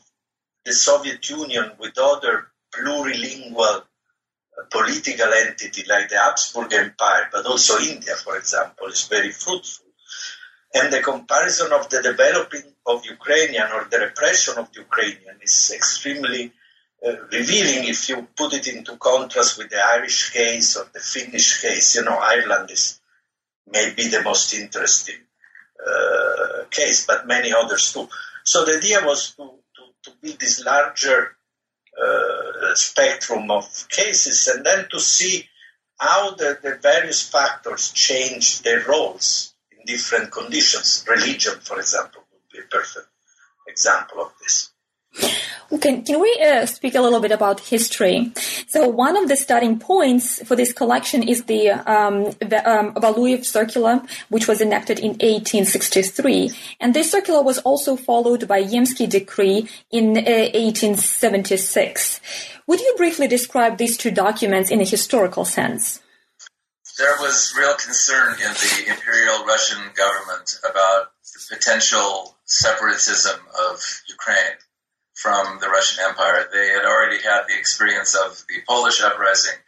the 0.64 0.72
Soviet 0.72 1.28
Union 1.28 1.72
with 1.78 1.98
other 1.98 2.46
plurilingual 2.74 3.82
political 4.70 5.32
entity 5.32 5.84
like 5.88 6.08
the 6.08 6.18
Habsburg 6.18 6.72
Empire, 6.72 7.28
but 7.32 7.46
also 7.46 7.78
India, 7.78 8.14
for 8.14 8.36
example, 8.36 8.86
is 8.88 9.06
very 9.08 9.32
fruitful. 9.32 9.86
And 10.74 10.92
the 10.92 11.00
comparison 11.00 11.72
of 11.72 11.88
the 11.88 12.02
developing 12.02 12.64
of 12.86 13.04
Ukrainian 13.06 13.68
or 13.72 13.86
the 13.90 13.98
repression 13.98 14.58
of 14.58 14.68
Ukrainian 14.74 15.36
is 15.40 15.72
extremely 15.74 16.52
uh, 17.06 17.12
revealing 17.30 17.84
if 17.84 18.08
you 18.08 18.26
put 18.36 18.54
it 18.54 18.66
into 18.66 18.96
contrast 18.96 19.58
with 19.58 19.70
the 19.70 19.82
Irish 19.96 20.30
case 20.30 20.76
or 20.76 20.86
the 20.92 21.00
Finnish 21.00 21.60
case. 21.60 21.94
You 21.96 22.04
know, 22.04 22.18
Ireland 22.18 22.70
is 22.70 23.00
may 23.70 23.92
be 23.94 24.08
the 24.08 24.22
most 24.22 24.52
interesting 24.54 25.20
uh, 25.86 26.64
case, 26.70 27.06
but 27.06 27.26
many 27.26 27.52
others 27.52 27.92
too. 27.92 28.08
So 28.44 28.64
the 28.64 28.76
idea 28.78 29.00
was 29.04 29.34
to, 29.36 29.44
to, 29.76 29.82
to 30.04 30.16
build 30.20 30.40
this 30.40 30.64
larger 30.64 31.36
spectrum 32.76 33.50
of 33.50 33.88
cases 33.88 34.48
and 34.48 34.64
then 34.64 34.86
to 34.90 35.00
see 35.00 35.48
how 35.98 36.34
the, 36.34 36.58
the 36.62 36.76
various 36.76 37.22
factors 37.22 37.92
change 37.92 38.62
their 38.62 38.84
roles 38.84 39.54
in 39.70 39.78
different 39.86 40.30
conditions. 40.30 41.04
Religion, 41.08 41.54
for 41.60 41.78
example, 41.78 42.22
would 42.32 42.52
be 42.52 42.58
a 42.58 42.68
perfect 42.68 43.06
example 43.68 44.20
of 44.22 44.32
this. 44.40 44.70
Can, 45.80 46.04
can 46.04 46.20
we 46.20 46.38
uh, 46.44 46.66
speak 46.66 46.94
a 46.94 47.00
little 47.00 47.20
bit 47.20 47.32
about 47.32 47.60
history? 47.60 48.32
So 48.68 48.88
one 48.88 49.16
of 49.16 49.28
the 49.28 49.36
starting 49.36 49.78
points 49.78 50.46
for 50.46 50.56
this 50.56 50.72
collection 50.72 51.22
is 51.22 51.44
the, 51.44 51.70
um, 51.70 52.24
the 52.40 52.62
um, 52.64 52.94
Valuyev 52.94 53.44
Circular, 53.44 54.02
which 54.28 54.46
was 54.46 54.60
enacted 54.60 54.98
in 54.98 55.12
1863. 55.12 56.50
And 56.80 56.94
this 56.94 57.10
circular 57.10 57.42
was 57.42 57.58
also 57.58 57.96
followed 57.96 58.46
by 58.46 58.62
Yemsky 58.62 59.08
Decree 59.08 59.68
in 59.90 60.16
uh, 60.16 60.50
1876. 60.54 62.20
Would 62.66 62.80
you 62.80 62.94
briefly 62.96 63.26
describe 63.26 63.78
these 63.78 63.96
two 63.96 64.10
documents 64.10 64.70
in 64.70 64.80
a 64.80 64.84
historical 64.84 65.44
sense? 65.44 66.00
There 66.96 67.16
was 67.20 67.52
real 67.58 67.74
concern 67.74 68.34
in 68.34 68.52
the 68.52 68.84
Imperial 68.88 69.44
Russian 69.44 69.80
government 69.96 70.60
about 70.68 71.10
the 71.22 71.56
potential 71.56 72.36
separatism 72.44 73.40
of 73.70 73.80
Ukraine 74.08 74.56
from 75.14 75.58
the 75.60 75.68
Russian 75.68 76.04
Empire. 76.08 76.48
They 76.52 76.68
had 76.68 76.84
already 76.84 77.22
had 77.22 77.42
the 77.48 77.58
experience 77.58 78.14
of 78.14 78.44
the 78.48 78.62
Polish 78.66 79.02
uprising, 79.02 79.58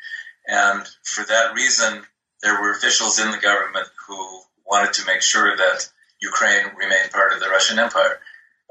and 0.47 0.87
for 1.03 1.25
that 1.25 1.55
reason, 1.55 2.03
there 2.43 2.61
were 2.61 2.73
officials 2.73 3.19
in 3.19 3.31
the 3.31 3.38
government 3.38 3.88
who 4.07 4.41
wanted 4.67 4.93
to 4.95 5.07
make 5.07 5.23
sure 5.23 5.57
that 5.57 5.88
Ukraine 6.21 6.67
remained 6.76 7.11
part 7.11 7.33
of 7.33 7.41
the 7.41 7.49
Russian 7.49 7.79
Empire. 7.79 8.21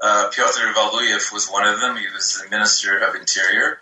Uh, 0.00 0.28
Pyotr 0.30 0.72
Valuyev 0.74 1.32
was 1.32 1.48
one 1.48 1.66
of 1.66 1.80
them. 1.80 1.96
He 1.96 2.06
was 2.12 2.40
the 2.42 2.50
Minister 2.50 2.98
of 2.98 3.14
Interior. 3.14 3.78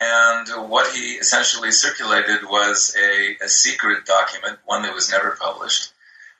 And 0.00 0.70
what 0.70 0.94
he 0.94 1.14
essentially 1.14 1.72
circulated 1.72 2.44
was 2.44 2.96
a, 2.96 3.44
a 3.44 3.48
secret 3.48 4.06
document, 4.06 4.58
one 4.64 4.82
that 4.82 4.94
was 4.94 5.10
never 5.10 5.36
published, 5.40 5.92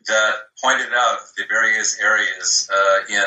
that 0.06 0.34
pointed 0.62 0.92
out 0.94 1.18
the 1.36 1.44
various 1.48 1.98
areas 2.00 2.70
uh, 2.72 2.98
in 3.08 3.24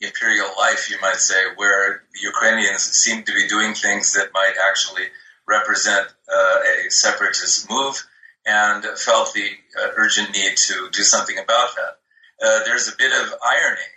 imperial 0.00 0.48
life, 0.58 0.90
you 0.90 0.96
might 1.00 1.16
say, 1.16 1.40
where 1.56 2.02
Ukrainians 2.20 2.82
seem 2.82 3.22
to 3.24 3.32
be 3.32 3.48
doing 3.48 3.74
things 3.74 4.14
that 4.14 4.32
might 4.32 4.54
actually 4.68 5.06
represent 5.46 6.06
uh, 6.32 6.86
a 6.86 6.90
separatist 6.90 7.68
move 7.70 8.02
and 8.46 8.84
felt 8.98 9.32
the 9.34 9.48
uh, 9.78 9.88
urgent 9.96 10.32
need 10.32 10.56
to 10.56 10.88
do 10.92 11.02
something 11.02 11.38
about 11.38 11.70
that. 11.76 11.98
Uh, 12.42 12.64
there's 12.64 12.88
a 12.88 12.96
bit 12.96 13.12
of 13.12 13.34
irony 13.44 13.90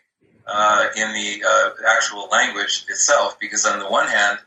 uh, 0.45 0.87
in 0.97 1.13
the 1.13 1.43
uh, 1.47 1.69
actual 1.87 2.27
language 2.29 2.85
itself 2.89 3.39
because, 3.39 3.65
on 3.65 3.79
the 3.79 3.89
one 3.89 4.07
hand, 4.07 4.37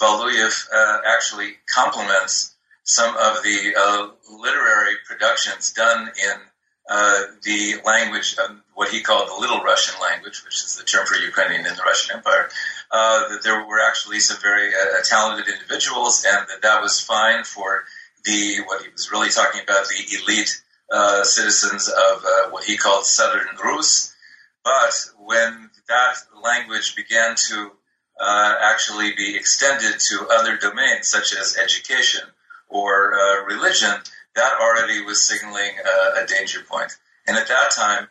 Valuyev 0.00 0.68
uh, 0.72 0.98
actually 1.06 1.54
complements 1.66 2.54
some 2.84 3.14
of 3.16 3.42
the 3.42 4.14
literary 4.30 4.94
productions 5.06 5.72
done 5.72 6.08
in 6.08 6.40
the 7.42 7.80
language, 7.84 8.36
um, 8.38 8.62
what 8.80 8.88
he 8.88 9.02
called 9.02 9.28
the 9.28 9.38
Little 9.38 9.60
Russian 9.60 10.00
language, 10.00 10.42
which 10.42 10.54
is 10.54 10.76
the 10.76 10.84
term 10.84 11.04
for 11.06 11.14
Ukrainian 11.16 11.66
in 11.66 11.74
the 11.76 11.82
Russian 11.82 12.16
Empire, 12.16 12.48
uh, 12.90 13.28
that 13.28 13.42
there 13.42 13.62
were 13.66 13.78
actually 13.78 14.20
some 14.20 14.40
very 14.40 14.68
uh, 14.68 15.02
talented 15.04 15.52
individuals, 15.52 16.24
and 16.26 16.48
that 16.48 16.62
that 16.62 16.80
was 16.80 16.98
fine 16.98 17.44
for 17.44 17.84
the 18.24 18.60
what 18.64 18.80
he 18.82 18.88
was 18.88 19.10
really 19.12 19.28
talking 19.28 19.60
about 19.60 19.84
the 19.86 20.00
elite 20.16 20.62
uh, 20.90 21.22
citizens 21.24 21.88
of 21.88 22.24
uh, 22.24 22.48
what 22.52 22.64
he 22.64 22.78
called 22.78 23.04
Southern 23.04 23.54
Rus. 23.62 24.14
But 24.64 24.94
when 25.26 25.68
that 25.88 26.14
language 26.42 26.96
began 26.96 27.36
to 27.48 27.72
uh, 28.18 28.54
actually 28.62 29.12
be 29.14 29.36
extended 29.36 30.00
to 30.08 30.26
other 30.32 30.56
domains 30.56 31.06
such 31.06 31.36
as 31.36 31.58
education 31.58 32.22
or 32.70 33.12
uh, 33.12 33.44
religion, 33.44 33.92
that 34.36 34.54
already 34.58 35.02
was 35.02 35.22
signaling 35.22 35.72
a, 35.84 36.22
a 36.22 36.26
danger 36.26 36.60
point. 36.66 36.96
And 37.26 37.36
at 37.36 37.48
that 37.48 37.72
time, 37.72 38.08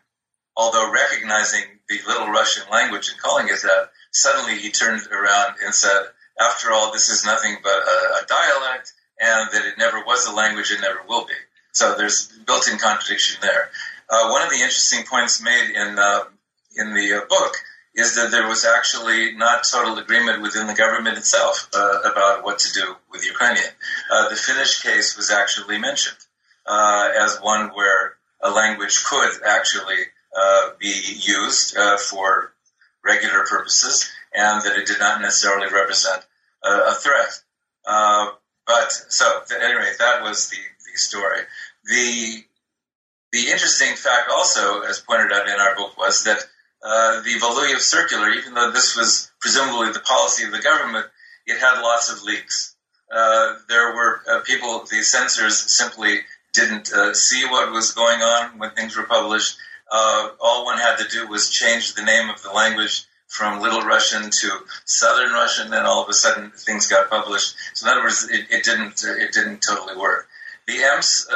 although 0.59 0.91
recognizing 0.91 1.63
the 1.87 1.99
Little 2.05 2.27
Russian 2.27 2.63
language 2.69 3.09
and 3.09 3.19
calling 3.19 3.47
it 3.47 3.61
that, 3.63 3.91
suddenly 4.11 4.57
he 4.59 4.69
turned 4.71 5.07
around 5.07 5.55
and 5.63 5.73
said, 5.73 6.01
after 6.39 6.73
all, 6.73 6.91
this 6.91 7.07
is 7.09 7.25
nothing 7.25 7.55
but 7.63 7.71
a, 7.71 7.97
a 8.19 8.25
dialect, 8.27 8.91
and 9.21 9.49
that 9.53 9.65
it 9.65 9.77
never 9.77 10.03
was 10.05 10.27
a 10.27 10.35
language 10.35 10.71
and 10.71 10.81
never 10.81 10.99
will 11.07 11.25
be. 11.25 11.39
So 11.71 11.95
there's 11.95 12.27
built-in 12.45 12.77
contradiction 12.77 13.37
there. 13.41 13.69
Uh, 14.09 14.29
one 14.31 14.41
of 14.41 14.49
the 14.49 14.55
interesting 14.55 15.05
points 15.05 15.41
made 15.41 15.69
in 15.69 15.97
uh, 15.97 16.23
in 16.75 16.93
the 16.93 17.07
uh, 17.13 17.25
book 17.29 17.53
is 17.95 18.15
that 18.15 18.31
there 18.31 18.47
was 18.47 18.65
actually 18.65 19.35
not 19.35 19.63
total 19.63 19.97
agreement 19.97 20.41
within 20.41 20.67
the 20.67 20.73
government 20.73 21.17
itself 21.17 21.69
uh, 21.73 21.99
about 22.11 22.43
what 22.43 22.59
to 22.59 22.73
do 22.73 22.95
with 23.11 23.25
Ukrainian. 23.25 23.71
Uh, 24.11 24.29
the 24.29 24.35
Finnish 24.35 24.81
case 24.81 25.15
was 25.15 25.31
actually 25.31 25.77
mentioned 25.77 26.17
uh, 26.65 27.09
as 27.17 27.39
one 27.41 27.69
where 27.69 28.15
a 28.41 28.49
language 28.49 29.03
could 29.03 29.31
actually 29.45 30.01
be 30.79 31.17
used 31.21 31.77
for 32.09 32.53
regular 33.03 33.45
purposes, 33.45 34.09
and 34.33 34.61
that 34.63 34.77
it 34.77 34.87
did 34.87 34.99
not 34.99 35.21
necessarily 35.21 35.67
represent 35.73 36.23
a 36.63 36.93
threat. 36.95 37.41
but 37.85 38.91
so, 39.09 39.41
anyway, 39.61 39.91
that 39.99 40.21
was 40.21 40.49
the 40.49 40.57
the 40.91 40.97
story. 40.97 41.41
The 41.85 42.43
the 43.31 43.49
interesting 43.49 43.95
fact, 43.95 44.29
also, 44.31 44.81
as 44.81 44.99
pointed 44.99 45.31
out 45.31 45.47
in 45.47 45.59
our 45.59 45.75
book, 45.75 45.97
was 45.97 46.23
that 46.23 46.39
uh, 46.83 47.21
the 47.21 47.35
Valuyev 47.39 47.79
circular, 47.79 48.29
even 48.31 48.53
though 48.53 48.71
this 48.71 48.95
was 48.95 49.31
presumably 49.39 49.91
the 49.91 49.99
policy 49.99 50.45
of 50.45 50.51
the 50.51 50.59
government, 50.59 51.05
it 51.45 51.59
had 51.59 51.81
lots 51.81 52.11
of 52.11 52.23
leaks. 52.23 52.75
Uh, 53.11 53.55
there 53.67 53.93
were 53.93 54.21
uh, 54.29 54.39
people, 54.41 54.85
the 54.89 55.03
censors 55.03 55.57
simply 55.57 56.21
didn't 56.53 56.91
uh, 56.91 57.13
see 57.13 57.45
what 57.45 57.71
was 57.71 57.91
going 57.91 58.21
on 58.21 58.57
when 58.57 58.71
things 58.71 58.97
were 58.97 59.03
published. 59.03 59.57
Uh, 59.91 60.29
all 60.39 60.65
one 60.65 60.77
had 60.77 60.97
to 60.97 61.07
do 61.07 61.27
was 61.27 61.49
change 61.49 61.95
the 61.95 62.03
name 62.03 62.29
of 62.29 62.41
the 62.43 62.51
language 62.51 63.05
from 63.27 63.61
Little 63.61 63.81
Russian 63.81 64.29
to 64.29 64.59
Southern 64.85 65.31
Russian, 65.31 65.73
and 65.73 65.85
all 65.85 66.03
of 66.03 66.09
a 66.09 66.13
sudden 66.13 66.51
things 66.51 66.87
got 66.87 67.09
published. 67.09 67.55
So 67.73 67.85
in 67.85 67.91
other 67.91 68.03
words, 68.03 68.27
it, 68.29 68.47
it 68.49 68.63
didn't 68.63 69.03
it 69.03 69.31
didn't 69.33 69.61
totally 69.61 69.95
work. 69.95 70.27
The 70.67 70.83
Ems 70.83 71.27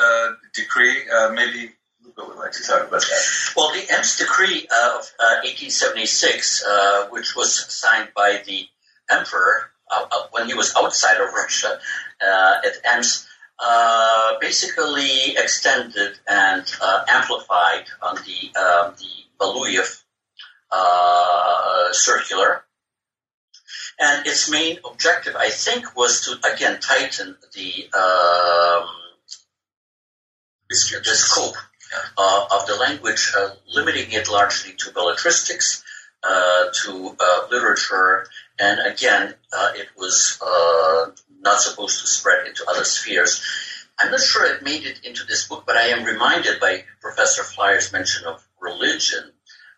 decree, 0.53 1.03
maybe 1.33 1.73
Luca 2.03 2.27
would 2.27 2.37
like 2.37 2.51
to 2.53 2.63
talk 2.63 2.87
about 2.87 3.01
that. 3.01 3.53
Well, 3.55 3.71
the 3.71 3.85
Ems 3.89 4.17
decree 4.17 4.63
of 4.63 5.11
uh, 5.19 5.41
1876, 5.43 6.63
uh, 6.65 7.07
which 7.09 7.35
was 7.35 7.73
signed 7.73 8.09
by 8.15 8.41
the 8.45 8.67
emperor 9.09 9.71
uh, 9.91 10.05
uh 10.11 10.27
when 10.31 10.47
he 10.47 10.53
was 10.53 10.73
outside 10.75 11.17
of 11.17 11.33
Russia 11.33 11.79
uh, 12.21 12.55
at 12.65 12.95
Ems, 12.95 13.27
uh, 13.59 14.33
basically 14.39 15.35
extended 15.37 16.19
and 16.27 16.65
amplified 17.07 17.85
on 18.01 18.15
the 18.15 18.59
um, 18.59 18.95
the 18.97 19.11
Valuyev 19.39 20.03
circular. 21.93 22.65
And 23.99 24.25
its 24.25 24.49
main 24.49 24.79
objective, 24.83 25.35
I 25.35 25.49
think, 25.49 25.95
was 25.95 26.21
to 26.25 26.31
again 26.51 26.79
tighten 26.79 27.37
the 27.53 27.89
um, 27.93 28.87
the 30.69 31.15
scope 31.15 31.55
uh, 32.17 32.45
of 32.51 32.65
the 32.67 32.75
language, 32.75 33.33
uh, 33.37 33.49
limiting 33.73 34.11
it 34.11 34.29
largely 34.29 34.73
to 34.79 34.91
belletristics, 34.91 35.83
uh, 36.23 36.65
to 36.73 37.15
uh, 37.19 37.47
literature, 37.51 38.27
and 38.59 38.79
again, 38.79 39.33
uh, 39.51 39.71
it 39.75 39.87
was 39.97 40.39
uh, 40.41 41.11
not 41.43 41.59
supposed 41.59 42.01
to 42.01 42.07
spread 42.07 42.47
into 42.47 42.65
other 42.69 42.83
spheres. 42.83 43.43
I'm 43.99 44.11
not 44.11 44.21
sure 44.21 44.45
it 44.45 44.63
made 44.63 44.85
it 44.85 45.01
into 45.03 45.25
this 45.25 45.47
book, 45.47 45.65
but 45.65 45.77
I 45.77 45.87
am 45.87 46.03
reminded 46.03 46.59
by 46.59 46.85
Professor 47.01 47.43
Flier's 47.43 47.91
mention 47.91 48.25
of 48.25 48.45
religion, 48.59 49.31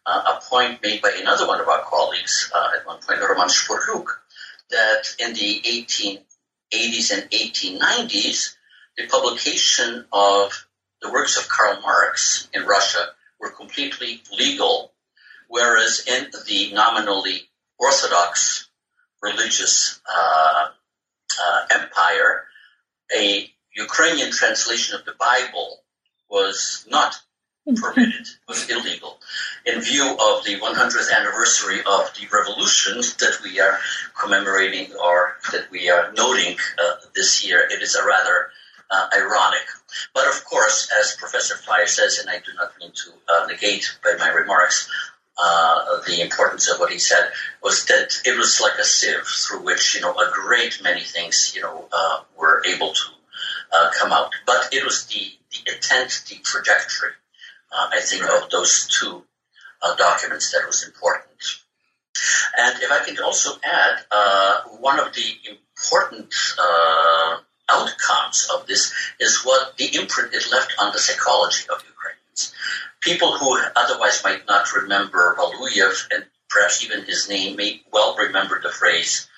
a 0.05 0.39
point 0.49 0.81
made 0.83 1.01
by 1.01 1.11
another 1.19 1.47
one 1.47 1.59
of 1.59 1.67
our 1.67 1.81
colleagues 1.83 2.51
at 2.75 2.85
one 2.85 2.99
point, 3.01 3.19
Roman 3.19 3.49
Szporluk, 3.49 4.05
that 4.69 5.15
in 5.19 5.33
the 5.33 5.61
1880s 5.65 7.11
and 7.11 7.29
1890s, 7.31 8.55
the 8.97 9.07
publication 9.07 10.05
of 10.13 10.67
the 11.01 11.11
works 11.11 11.37
of 11.37 11.49
Karl 11.49 11.81
Marx 11.81 12.47
in 12.53 12.65
Russia 12.65 13.07
were 13.39 13.51
completely 13.51 14.21
legal, 14.37 14.93
whereas 15.47 16.05
in 16.07 16.27
the 16.47 16.71
nominally 16.73 17.41
Orthodox 17.77 18.69
religious 19.21 19.99
uh, 20.09 20.65
uh, 20.65 20.67
empire, 21.71 22.45
a 23.15 23.49
Ukrainian 23.75 24.31
translation 24.31 24.95
of 24.95 25.05
the 25.05 25.13
Bible 25.19 25.79
was 26.29 26.85
not 26.89 27.15
permitted, 27.75 28.27
was 28.47 28.69
illegal. 28.69 29.17
In 29.65 29.81
view 29.81 30.05
of 30.05 30.43
the 30.45 30.59
100th 30.59 31.11
anniversary 31.11 31.79
of 31.79 32.13
the 32.13 32.27
revolution 32.31 32.97
that 33.19 33.39
we 33.43 33.59
are 33.59 33.79
commemorating 34.19 34.93
or 34.93 35.37
that 35.51 35.71
we 35.71 35.89
are 35.89 36.13
noting 36.13 36.57
uh, 36.81 36.91
this 37.15 37.45
year, 37.45 37.67
it 37.69 37.81
is 37.81 37.95
a 37.95 38.05
rather 38.05 38.49
uh, 38.91 39.07
ironic. 39.17 39.65
But 40.13 40.27
of 40.27 40.45
course, 40.45 40.91
as 40.99 41.15
Professor 41.15 41.55
Flier 41.55 41.87
says, 41.87 42.19
and 42.19 42.29
I 42.29 42.37
do 42.37 42.53
not 42.55 42.73
mean 42.79 42.91
to 42.91 43.11
uh, 43.27 43.47
negate 43.47 43.97
by 44.03 44.13
my 44.19 44.29
remarks 44.29 44.89
uh, 45.37 46.01
the 46.07 46.21
importance 46.21 46.69
of 46.69 46.79
what 46.79 46.91
he 46.91 46.99
said, 46.99 47.29
was 47.61 47.85
that 47.85 48.21
it 48.25 48.37
was 48.37 48.61
like 48.61 48.77
a 48.79 48.83
sieve 48.83 49.25
through 49.25 49.63
which 49.63 49.95
you 49.95 50.01
know 50.01 50.13
a 50.13 50.31
great 50.31 50.81
many 50.81 51.01
things 51.01 51.53
you 51.55 51.61
know 51.61 51.87
uh, 51.91 52.19
were 52.37 52.63
able 52.65 52.93
to 52.93 53.09
uh, 53.73 53.89
come 53.97 54.11
out. 54.11 54.31
But 54.45 54.69
it 54.71 54.83
was 54.83 55.05
the 55.07 55.31
the 55.51 55.73
intent, 55.73 56.23
the 56.29 56.35
trajectory, 56.43 57.11
uh, 57.71 57.89
I 57.91 58.01
think, 58.01 58.23
of 58.23 58.49
those 58.49 58.87
two 58.87 59.23
documents 59.97 60.51
that 60.51 60.65
was 60.65 60.83
important. 60.83 61.29
And 62.57 62.81
if 62.81 62.91
I 62.91 63.05
can 63.05 63.23
also 63.23 63.51
add, 63.63 63.99
one 64.79 64.99
of 64.99 65.13
the 65.13 65.27
important 65.49 66.33
outcomes 67.69 68.49
of 68.53 68.67
this 68.67 68.93
is 69.19 69.43
what 69.43 69.77
the 69.77 69.95
imprint 69.95 70.33
it 70.33 70.47
left 70.51 70.73
on 70.79 70.91
the 70.93 70.99
psychology 70.99 71.65
of 71.69 71.83
Ukrainians. 71.83 72.24
People 73.00 73.38
who 73.38 73.58
otherwise 73.76 74.22
might 74.24 74.46
not 74.46 74.72
remember 74.74 75.34
Valuyev 75.38 76.08
and 76.12 76.26
perhaps 76.48 76.84
even 76.84 77.04
his 77.04 77.28
name 77.28 77.56
may 77.56 77.82
well 77.92 78.16
remember 78.16 78.60
the 78.60 78.70
phrase 78.70 79.28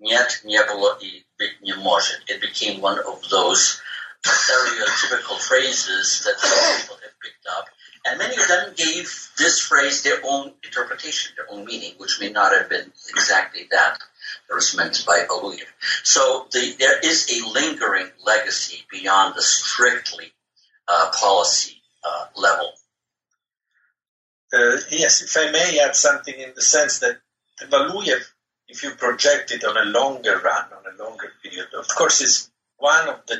"Нет, 0.00 0.40
не 0.44 0.62
было 0.64 0.98
и 1.00 1.24
быть 1.38 1.60
не 1.60 1.74
может." 1.74 2.20
It 2.28 2.40
became 2.40 2.80
one 2.80 2.98
of 2.98 3.28
those 3.28 3.80
stereotypical 4.24 5.38
phrases 5.38 6.22
that 6.24 6.40
some 6.40 6.80
people 6.80 6.96
have 7.02 7.20
picked 7.20 7.46
up, 7.46 7.68
and 8.06 8.18
many 8.18 8.36
of 8.36 8.48
them 8.48 8.72
gave 8.74 9.30
this 9.36 9.58
phrase 9.58 10.02
their 10.02 10.20
own 10.24 10.54
interpretation, 10.62 11.34
their 11.36 11.50
own 11.50 11.64
meaning, 11.64 11.94
which 11.98 12.18
may 12.20 12.30
not 12.30 12.52
have 12.52 12.68
been 12.68 12.92
exactly 13.10 13.68
that 13.70 13.98
that 14.48 14.54
was 14.54 14.74
meant 14.76 15.04
by 15.06 15.24
Valuyev. 15.28 15.66
So 16.02 16.46
the, 16.50 16.76
there 16.78 16.98
is 17.00 17.28
a 17.30 17.48
lingering 17.48 18.10
legacy 18.24 18.86
beyond 18.90 19.34
the 19.34 19.42
strictly 19.42 20.32
uh, 20.88 21.10
policy 21.12 21.75
uh, 22.07 22.25
level. 22.35 22.71
Uh, 24.53 24.77
yes, 24.91 25.21
if 25.21 25.35
I 25.37 25.51
may 25.51 25.79
add 25.79 25.95
something 25.95 26.33
in 26.33 26.53
the 26.55 26.61
sense 26.61 26.99
that 26.99 27.17
the 27.59 27.65
Valuyev, 27.65 28.21
if 28.67 28.83
you 28.83 28.91
project 28.91 29.51
it 29.51 29.63
on 29.63 29.77
a 29.77 29.89
longer 29.99 30.39
run, 30.43 30.65
on 30.77 30.83
a 30.93 31.03
longer 31.03 31.29
period, 31.43 31.67
of 31.77 31.87
course, 31.87 32.21
is 32.21 32.49
one 32.77 33.09
of 33.09 33.19
the 33.27 33.37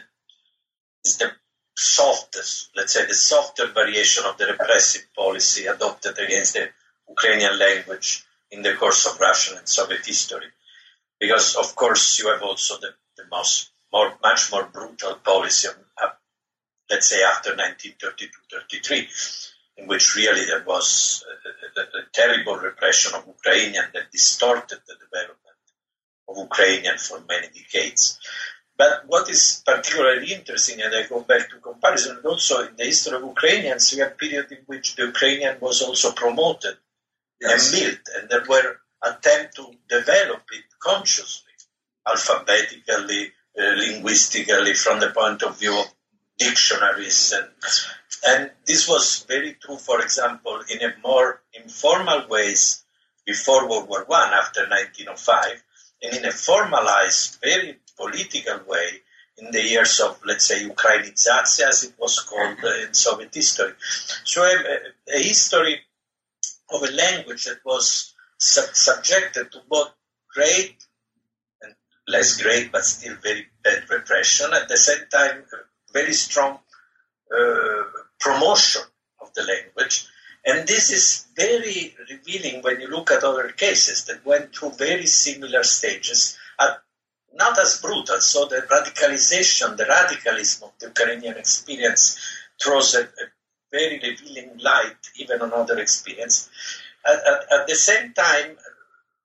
is 1.05 1.17
the 1.17 1.31
softest, 1.75 2.69
let's 2.75 2.93
say, 2.93 3.05
the 3.05 3.13
softer 3.13 3.67
variation 3.67 4.25
of 4.25 4.37
the 4.37 4.47
repressive 4.47 5.05
policy 5.15 5.67
adopted 5.67 6.17
against 6.17 6.53
the 6.55 6.67
Ukrainian 7.09 7.57
language 7.57 8.25
in 8.51 8.61
the 8.61 8.73
course 8.73 9.05
of 9.05 9.19
Russian 9.19 9.57
and 9.57 9.69
Soviet 9.69 10.05
history 10.05 10.49
because 11.19 11.55
of 11.55 11.75
course 11.75 12.19
you 12.19 12.29
have 12.29 12.43
also 12.43 12.77
the, 12.79 12.89
the 13.17 13.23
most 13.31 13.71
more 13.91 14.13
much 14.23 14.51
more 14.51 14.65
brutal 14.65 15.15
policy 15.15 15.67
of, 15.67 15.75
let's 16.89 17.09
say 17.09 17.23
after 17.23 17.51
1932-33 17.51 19.51
in 19.77 19.87
which 19.87 20.15
really 20.15 20.45
there 20.45 20.63
was 20.65 21.23
a, 21.29 21.79
a, 21.79 21.83
a, 21.83 22.03
terrible 22.11 22.55
repression 22.55 23.13
of 23.13 23.27
Ukrainian 23.27 23.85
that 23.93 24.11
distorted 24.11 24.79
the 24.87 24.95
development 24.95 25.37
of 26.27 26.37
Ukrainian 26.37 26.97
for 26.97 27.21
many 27.27 27.47
decades. 27.47 28.19
But 28.77 29.07
what 29.07 29.29
is 29.29 29.63
particularly 29.65 30.33
interesting, 30.33 30.81
and 30.81 30.95
I 30.95 31.07
go 31.07 31.21
back 31.21 31.49
to 31.49 31.57
comparison, 31.57 32.17
and 32.17 32.25
also 32.25 32.67
in 32.67 32.75
the 32.75 32.85
history 32.85 33.17
of 33.17 33.23
Ukrainians, 33.23 33.91
we 33.91 33.99
have 33.99 34.11
a 34.11 34.15
period 34.15 34.51
in 34.51 34.63
which 34.67 34.95
the 34.95 35.05
Ukrainian 35.05 35.57
was 35.59 35.81
also 35.81 36.11
promoted 36.11 36.77
yes. 37.41 37.51
and 37.51 37.61
built, 37.73 38.03
and 38.15 38.29
there 38.29 38.45
were 38.47 38.77
attempts 39.03 39.55
to 39.57 39.73
develop 39.89 40.43
it 40.51 40.65
consciously, 40.79 41.53
alphabetically, 42.07 43.31
uh, 43.59 43.73
linguistically, 43.83 44.75
from 44.75 44.99
the 44.99 45.09
point 45.09 45.41
of 45.41 45.59
view 45.59 45.79
of 45.79 45.87
dictionaries. 46.37 47.33
And, 47.33 47.47
and 48.27 48.51
this 48.65 48.87
was 48.87 49.25
very 49.27 49.53
true, 49.53 49.77
for 49.77 50.01
example, 50.01 50.61
in 50.69 50.81
a 50.81 50.93
more 51.03 51.41
informal 51.53 52.27
ways 52.29 52.83
before 53.25 53.69
World 53.69 53.89
War 53.89 54.05
One, 54.07 54.33
after 54.33 54.61
1905, 54.61 55.63
and 56.03 56.17
in 56.17 56.25
a 56.25 56.31
formalized, 56.31 57.39
very 57.41 57.77
political 57.97 58.59
way 58.67 59.01
in 59.37 59.51
the 59.51 59.61
years 59.61 59.99
of, 59.99 60.19
let's 60.25 60.47
say, 60.47 60.67
Ukrainization, 60.67 61.67
as 61.67 61.83
it 61.83 61.93
was 61.99 62.19
called 62.21 62.57
uh, 62.63 62.87
in 62.87 62.93
Soviet 62.93 63.33
history. 63.33 63.73
So 64.23 64.43
a, 64.43 65.13
a, 65.13 65.19
history 65.19 65.79
of 66.71 66.81
a 66.81 66.91
language 66.91 67.45
that 67.45 67.59
was 67.63 68.13
sub- 68.39 68.73
subjected 68.73 69.51
to 69.51 69.59
both 69.69 69.91
great 70.33 70.75
and 71.61 71.75
less 72.07 72.41
great, 72.41 72.71
but 72.71 72.83
still 72.83 73.15
very 73.21 73.45
bad 73.63 73.83
repression, 73.89 74.53
at 74.53 74.67
the 74.69 74.77
same 74.77 75.05
time, 75.11 75.43
very 75.93 76.13
strong 76.13 76.59
uh, 77.31 77.83
promotion 78.19 78.81
of 79.21 79.33
the 79.33 79.43
language. 79.43 80.07
And 80.45 80.67
this 80.67 80.91
is 80.91 81.27
very 81.35 81.95
revealing 82.09 82.61
when 82.61 82.79
you 82.79 82.87
look 82.87 83.11
at 83.11 83.23
other 83.23 83.49
cases 83.49 84.05
that 84.05 84.25
went 84.25 84.55
through 84.55 84.71
very 84.71 85.05
similar 85.05 85.63
stages 85.63 86.37
at 86.59 86.79
not 87.33 87.59
as 87.59 87.81
brutal. 87.81 88.19
So 88.19 88.45
the 88.45 88.61
radicalization, 88.61 89.77
the 89.77 89.85
radicalism 89.85 90.69
of 90.69 90.73
the 90.79 90.87
Ukrainian 90.87 91.37
experience 91.37 92.17
throws 92.61 92.95
a, 92.95 93.01
a 93.03 93.25
very 93.71 93.99
revealing 93.99 94.57
light 94.59 94.97
even 95.17 95.41
on 95.41 95.53
other 95.53 95.77
experience. 95.79 96.49
At, 97.05 97.15
at, 97.15 97.59
at 97.59 97.67
the 97.67 97.75
same 97.75 98.13
time, 98.13 98.57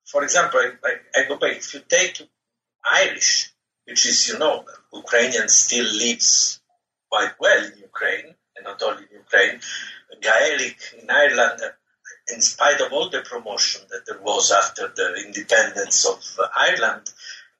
for 0.04 0.22
example, 0.24 0.60
I, 0.60 0.94
I, 1.16 1.28
go 1.28 1.36
back, 1.36 1.56
if 1.56 1.72
you 1.74 1.80
take 1.88 2.20
Irish, 2.84 3.52
which 3.86 4.06
is, 4.06 4.28
you 4.28 4.38
know, 4.38 4.64
Ukrainian 4.92 5.48
still 5.48 5.84
lives 5.84 6.60
quite 7.10 7.32
well 7.38 7.64
in 7.64 7.78
Ukraine, 7.78 8.34
and 8.56 8.64
not 8.64 8.82
only 8.82 9.04
in 9.10 9.18
Ukraine, 9.18 9.60
Gaelic 10.20 10.78
in 11.00 11.10
Ireland, 11.10 11.60
in 12.32 12.40
spite 12.40 12.80
of 12.80 12.92
all 12.92 13.10
the 13.10 13.22
promotion 13.22 13.82
that 13.90 14.06
there 14.06 14.22
was 14.22 14.52
after 14.52 14.92
the 14.94 15.24
independence 15.26 16.06
of 16.06 16.18
Ireland, 16.54 17.12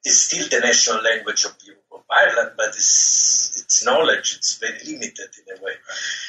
is 0.05 0.23
still 0.23 0.49
the 0.49 0.61
national 0.61 1.03
language 1.03 1.45
of, 1.45 1.53
of 1.93 2.03
Ireland, 2.11 2.53
but 2.57 2.69
its, 2.69 3.53
its 3.57 3.85
knowledge 3.85 4.37
it's 4.37 4.59
very 4.59 4.79
limited 4.85 5.31
in 5.41 5.57
a 5.57 5.63
way. 5.63 5.75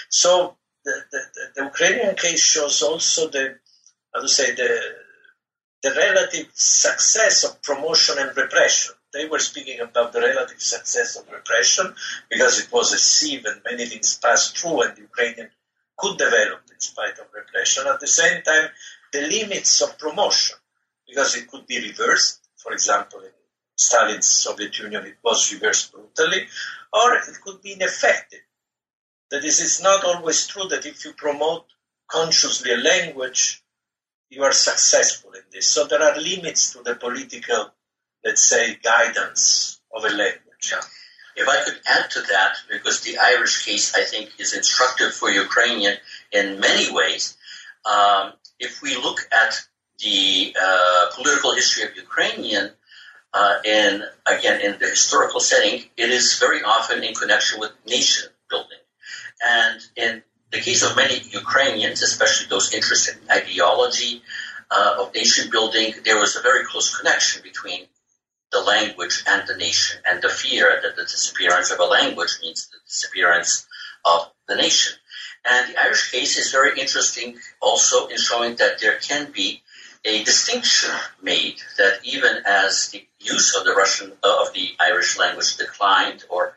So 0.10 0.56
the, 0.86 0.96
the, 1.12 1.22
the 1.56 1.64
Ukrainian 1.66 2.16
case 2.16 2.42
shows 2.42 2.82
also 2.82 3.30
the, 3.30 3.56
how 4.14 4.22
to 4.22 4.28
say, 4.28 4.54
the, 4.54 4.80
the 5.82 5.92
relative 5.92 6.48
success 6.54 7.44
of 7.44 7.62
promotion 7.62 8.16
and 8.20 8.36
repression. 8.36 8.96
They 9.14 9.26
were 9.26 9.40
speaking 9.40 9.80
about 9.80 10.12
the 10.12 10.22
relative 10.22 10.62
success 10.62 11.16
of 11.16 11.32
repression 11.32 11.94
because 12.30 12.60
it 12.60 12.72
was 12.72 12.94
a 12.94 12.98
sieve 12.98 13.46
and 13.46 13.62
many 13.64 13.86
things 13.86 14.18
passed 14.18 14.58
through 14.58 14.82
and 14.84 14.98
Ukrainian 14.98 15.50
could 15.98 16.18
develop 16.18 16.62
in 16.72 16.80
spite 16.80 17.20
of 17.20 17.28
repression. 17.34 17.86
At 17.88 18.00
the 18.00 18.08
same 18.08 18.42
time, 18.42 18.70
the 19.12 19.22
limits 19.22 19.82
of 19.82 20.00
promotion 20.00 20.58
because 21.08 21.36
it 21.36 21.48
could 21.50 21.68
be 21.68 21.80
reversed. 21.80 22.40
For 22.58 22.74
example, 22.74 23.20
in 23.20 23.30
Stalin's 23.78 24.30
Soviet 24.30 24.78
Union, 24.80 25.06
it 25.06 25.18
was 25.24 25.54
reversed 25.54 25.92
brutally, 25.92 26.48
or 26.92 27.16
it 27.16 27.42
could 27.44 27.62
be 27.62 27.74
ineffective. 27.74 28.40
That 29.30 29.44
is, 29.44 29.62
it's 29.62 29.82
not 29.82 30.04
always 30.04 30.48
true 30.48 30.68
that 30.70 30.86
if 30.86 31.06
you 31.06 31.14
promote 31.14 31.66
consciously 32.08 32.74
a 32.74 32.78
language, 32.78 33.64
you 34.30 34.44
are 34.44 34.52
successful 34.52 35.34
in 35.34 35.42
this. 35.52 35.68
So 35.68 35.86
there 35.86 36.02
are 36.02 36.20
limits 36.20 36.74
to 36.74 36.84
the 36.84 36.96
political, 36.96 37.72
let's 38.24 38.44
say, 38.44 38.78
guidance 38.84 39.80
of 39.94 40.04
a 40.04 40.10
language. 40.10 40.72
Yeah. 40.72 40.82
If 41.36 41.48
I 41.50 41.64
could 41.64 41.80
add 41.88 42.12
to 42.12 42.22
that, 42.22 42.58
because 42.70 43.02
the 43.02 43.18
Irish 43.18 43.66
case, 43.66 43.96
I 43.96 44.04
think, 44.04 44.32
is 44.40 44.54
instructive 44.54 45.14
for 45.14 45.30
Ukrainian 45.30 45.98
in 46.32 46.60
many 46.60 46.94
ways. 46.94 47.36
Um, 47.86 48.34
if 48.60 48.82
we 48.82 48.96
look 48.96 49.20
at 49.32 49.60
the 50.00 50.56
uh, 50.62 51.06
political 51.16 51.54
history 51.56 51.84
of 51.84 51.96
Ukrainian, 51.96 52.72
uh, 53.34 53.56
in 53.66 54.04
again 54.28 54.62
in 54.62 54.80
the 54.80 54.88
historical 54.88 55.40
setting, 55.40 55.84
it 55.98 56.10
is 56.10 56.38
very 56.38 56.62
often 56.64 57.04
in 57.04 57.16
connection 57.16 57.60
with 57.60 57.72
nation 57.88 58.30
building. 58.50 58.78
And 59.44 59.82
in 59.96 60.24
the 60.52 60.60
case 60.60 60.84
of 60.84 60.96
many 60.96 61.20
Ukrainians, 61.32 62.02
especially 62.04 62.48
those 62.48 62.74
interested 62.74 63.16
in 63.22 63.32
ideology 63.32 64.22
uh, 64.70 64.98
of 65.00 65.14
nation 65.16 65.50
building, 65.50 65.94
there 66.06 66.20
was 66.20 66.36
a 66.36 66.42
very 66.42 66.64
close 66.64 66.96
connection 66.96 67.42
between 67.42 67.88
the 68.54 68.62
language 68.62 69.24
and 69.28 69.48
the 69.48 69.58
nation, 69.58 70.00
and 70.06 70.22
the 70.22 70.30
fear 70.30 70.80
that 70.82 70.96
the 70.96 71.04
disappearance 71.04 71.72
of 71.72 71.80
a 71.80 71.84
language 71.84 72.38
means 72.42 72.68
the 72.68 72.78
disappearance 72.88 73.68
of 74.06 74.32
the 74.48 74.56
nation. 74.56 74.94
And 75.46 75.74
the 75.74 75.82
Irish 75.82 76.12
case 76.12 76.38
is 76.38 76.52
very 76.52 76.80
interesting 76.80 77.38
also 77.62 78.08
in 78.08 78.18
showing 78.18 78.56
that 78.58 78.80
there 78.80 78.98
can 79.00 79.32
be 79.32 79.62
a 80.06 80.24
distinction 80.24 80.92
made 81.22 81.56
that 81.78 82.00
even 82.04 82.44
as 82.46 82.90
the 82.90 83.06
use 83.20 83.56
of 83.56 83.66
the 83.66 83.74
Russian 83.74 84.14
uh, 84.24 84.36
of 84.42 84.54
the 84.54 84.70
Irish 84.80 85.18
language 85.18 85.58
declined 85.58 86.24
or 86.30 86.56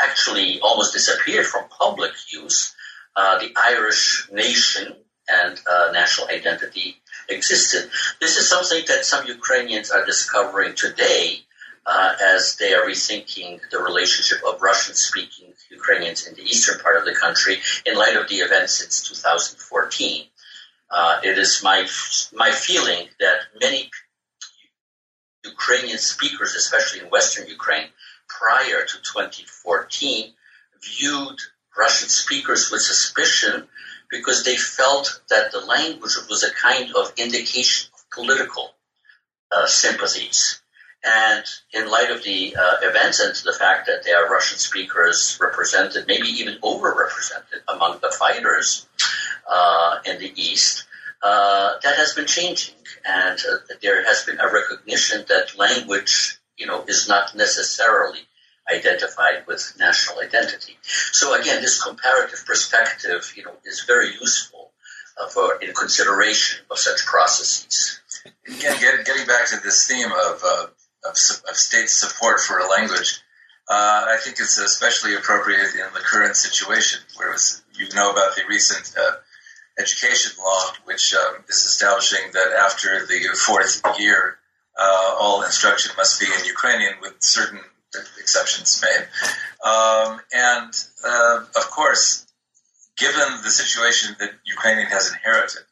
actually 0.00 0.60
almost 0.60 0.92
disappeared 0.92 1.46
from 1.46 1.68
public 1.68 2.12
use, 2.30 2.74
uh, 3.16 3.38
the 3.38 3.52
Irish 3.56 4.28
nation 4.32 4.94
and 5.28 5.60
uh, 5.70 5.90
national 5.92 6.28
identity 6.28 6.96
existed. 7.28 7.90
This 8.20 8.36
is 8.36 8.48
something 8.48 8.82
that 8.88 9.04
some 9.04 9.26
Ukrainians 9.26 9.90
are 9.90 10.04
discovering 10.04 10.74
today 10.74 11.40
uh, 11.86 12.14
as 12.20 12.56
they 12.56 12.74
are 12.74 12.84
rethinking 12.86 13.60
the 13.70 13.78
relationship 13.78 14.38
of 14.46 14.60
Russian-speaking 14.60 15.52
Ukrainians 15.70 16.26
in 16.26 16.34
the 16.34 16.42
eastern 16.42 16.80
part 16.80 16.96
of 16.96 17.04
the 17.04 17.14
country 17.14 17.58
in 17.84 17.96
light 17.96 18.16
of 18.16 18.28
the 18.28 18.36
events 18.36 18.74
since 18.74 19.02
2014. 19.08 20.24
Uh, 20.90 21.20
it 21.22 21.38
is 21.38 21.62
my 21.62 21.86
my 22.32 22.50
feeling 22.50 23.08
that 23.20 23.38
many 23.60 23.90
Ukrainian 25.44 25.98
speakers, 25.98 26.54
especially 26.54 27.00
in 27.00 27.06
Western 27.06 27.46
Ukraine, 27.48 27.88
prior 28.28 28.84
to 28.84 28.96
2014, 29.02 30.32
viewed 30.82 31.38
Russian 31.76 32.08
speakers 32.08 32.70
with 32.70 32.82
suspicion 32.82 33.68
because 34.10 34.44
they 34.44 34.56
felt 34.56 35.20
that 35.30 35.52
the 35.52 35.60
language 35.60 36.16
was 36.28 36.42
a 36.42 36.54
kind 36.54 36.94
of 36.94 37.12
indication 37.16 37.90
of 37.94 38.10
political 38.10 38.74
uh, 39.52 39.66
sympathies. 39.66 40.60
And 41.04 41.44
in 41.72 41.88
light 41.88 42.10
of 42.10 42.24
the 42.24 42.56
uh, 42.56 42.76
events 42.82 43.20
and 43.20 43.34
the 43.44 43.56
fact 43.56 43.86
that 43.86 44.02
there 44.04 44.24
are 44.24 44.32
Russian 44.32 44.58
speakers 44.58 45.38
represented, 45.40 46.06
maybe 46.08 46.28
even 46.28 46.58
overrepresented 46.62 47.62
among 47.68 48.00
the 48.00 48.10
fighters 48.10 48.86
uh, 49.48 49.98
in 50.04 50.18
the 50.18 50.32
East, 50.34 50.84
uh, 51.22 51.74
that 51.82 51.96
has 51.96 52.14
been 52.14 52.26
changing. 52.26 52.74
And 53.04 53.38
uh, 53.38 53.58
there 53.82 54.04
has 54.04 54.24
been 54.24 54.40
a 54.40 54.52
recognition 54.52 55.24
that 55.28 55.56
language, 55.56 56.38
you 56.56 56.66
know, 56.66 56.84
is 56.88 57.08
not 57.08 57.36
necessarily 57.36 58.20
identified 58.68 59.46
with 59.46 59.74
national 59.78 60.20
identity. 60.20 60.76
So 61.12 61.38
again, 61.38 61.62
this 61.62 61.82
comparative 61.82 62.44
perspective, 62.46 63.32
you 63.36 63.44
know, 63.44 63.54
is 63.64 63.84
very 63.84 64.12
useful 64.12 64.70
uh, 65.20 65.28
for 65.28 65.56
in 65.62 65.72
consideration 65.72 66.64
of 66.70 66.78
such 66.78 67.06
processes. 67.06 68.00
Again, 68.46 68.76
get, 68.80 69.06
getting 69.06 69.26
back 69.26 69.48
to 69.50 69.60
this 69.62 69.86
theme 69.86 70.10
of, 70.10 70.42
uh, 70.44 70.66
of, 71.04 71.16
of, 71.48 71.56
state 71.56 71.88
support 71.88 72.40
for 72.40 72.58
a 72.58 72.68
language, 72.68 73.20
uh, 73.68 74.06
I 74.08 74.18
think 74.20 74.38
it's 74.40 74.58
especially 74.58 75.14
appropriate 75.14 75.74
in 75.74 75.92
the 75.94 76.00
current 76.00 76.36
situation, 76.36 77.00
where 77.16 77.30
was, 77.30 77.62
you 77.74 77.86
know 77.94 78.10
about 78.10 78.36
the 78.36 78.42
recent 78.48 78.94
uh, 78.98 79.16
education 79.78 80.32
law, 80.38 80.72
which 80.84 81.14
um, 81.14 81.44
is 81.48 81.56
establishing 81.56 82.32
that 82.32 82.52
after 82.58 83.06
the 83.06 83.28
fourth 83.34 83.82
year, 83.98 84.38
uh, 84.78 85.16
all 85.18 85.42
instruction 85.42 85.92
must 85.96 86.20
be 86.20 86.26
in 86.26 86.44
Ukrainian 86.44 86.94
with 87.00 87.14
certain 87.20 87.60
exceptions 88.18 88.82
made. 88.82 89.06
Um, 89.64 90.20
and 90.32 90.72
uh, 91.04 91.44
of 91.56 91.70
course, 91.70 92.26
given 92.96 93.28
the 93.42 93.50
situation 93.50 94.16
that 94.18 94.30
Ukrainian 94.44 94.88
has 94.88 95.10
inherited, 95.12 95.62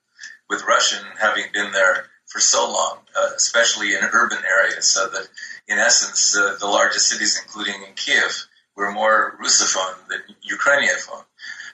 with 0.49 0.63
Russian 0.65 1.05
having 1.19 1.45
been 1.53 1.73
there 1.73 2.07
for 2.27 2.41
so 2.41 2.71
long, 2.71 2.99
uh, 3.17 3.31
especially 3.37 3.95
in 3.95 4.01
urban 4.13 4.39
areas, 4.47 4.87
so 4.87 5.09
that 5.09 5.27
in 5.69 5.79
essence, 5.79 6.37
uh, 6.37 6.57
the 6.61 6.67
largest 6.67 7.09
cities, 7.09 7.41
including 7.43 7.83
in 7.87 7.95
Kiev, 7.95 8.47
were 8.77 8.93
more 8.93 9.39
Russophone 9.43 10.09
than 10.09 10.21
Ukrainiophone, 10.51 11.25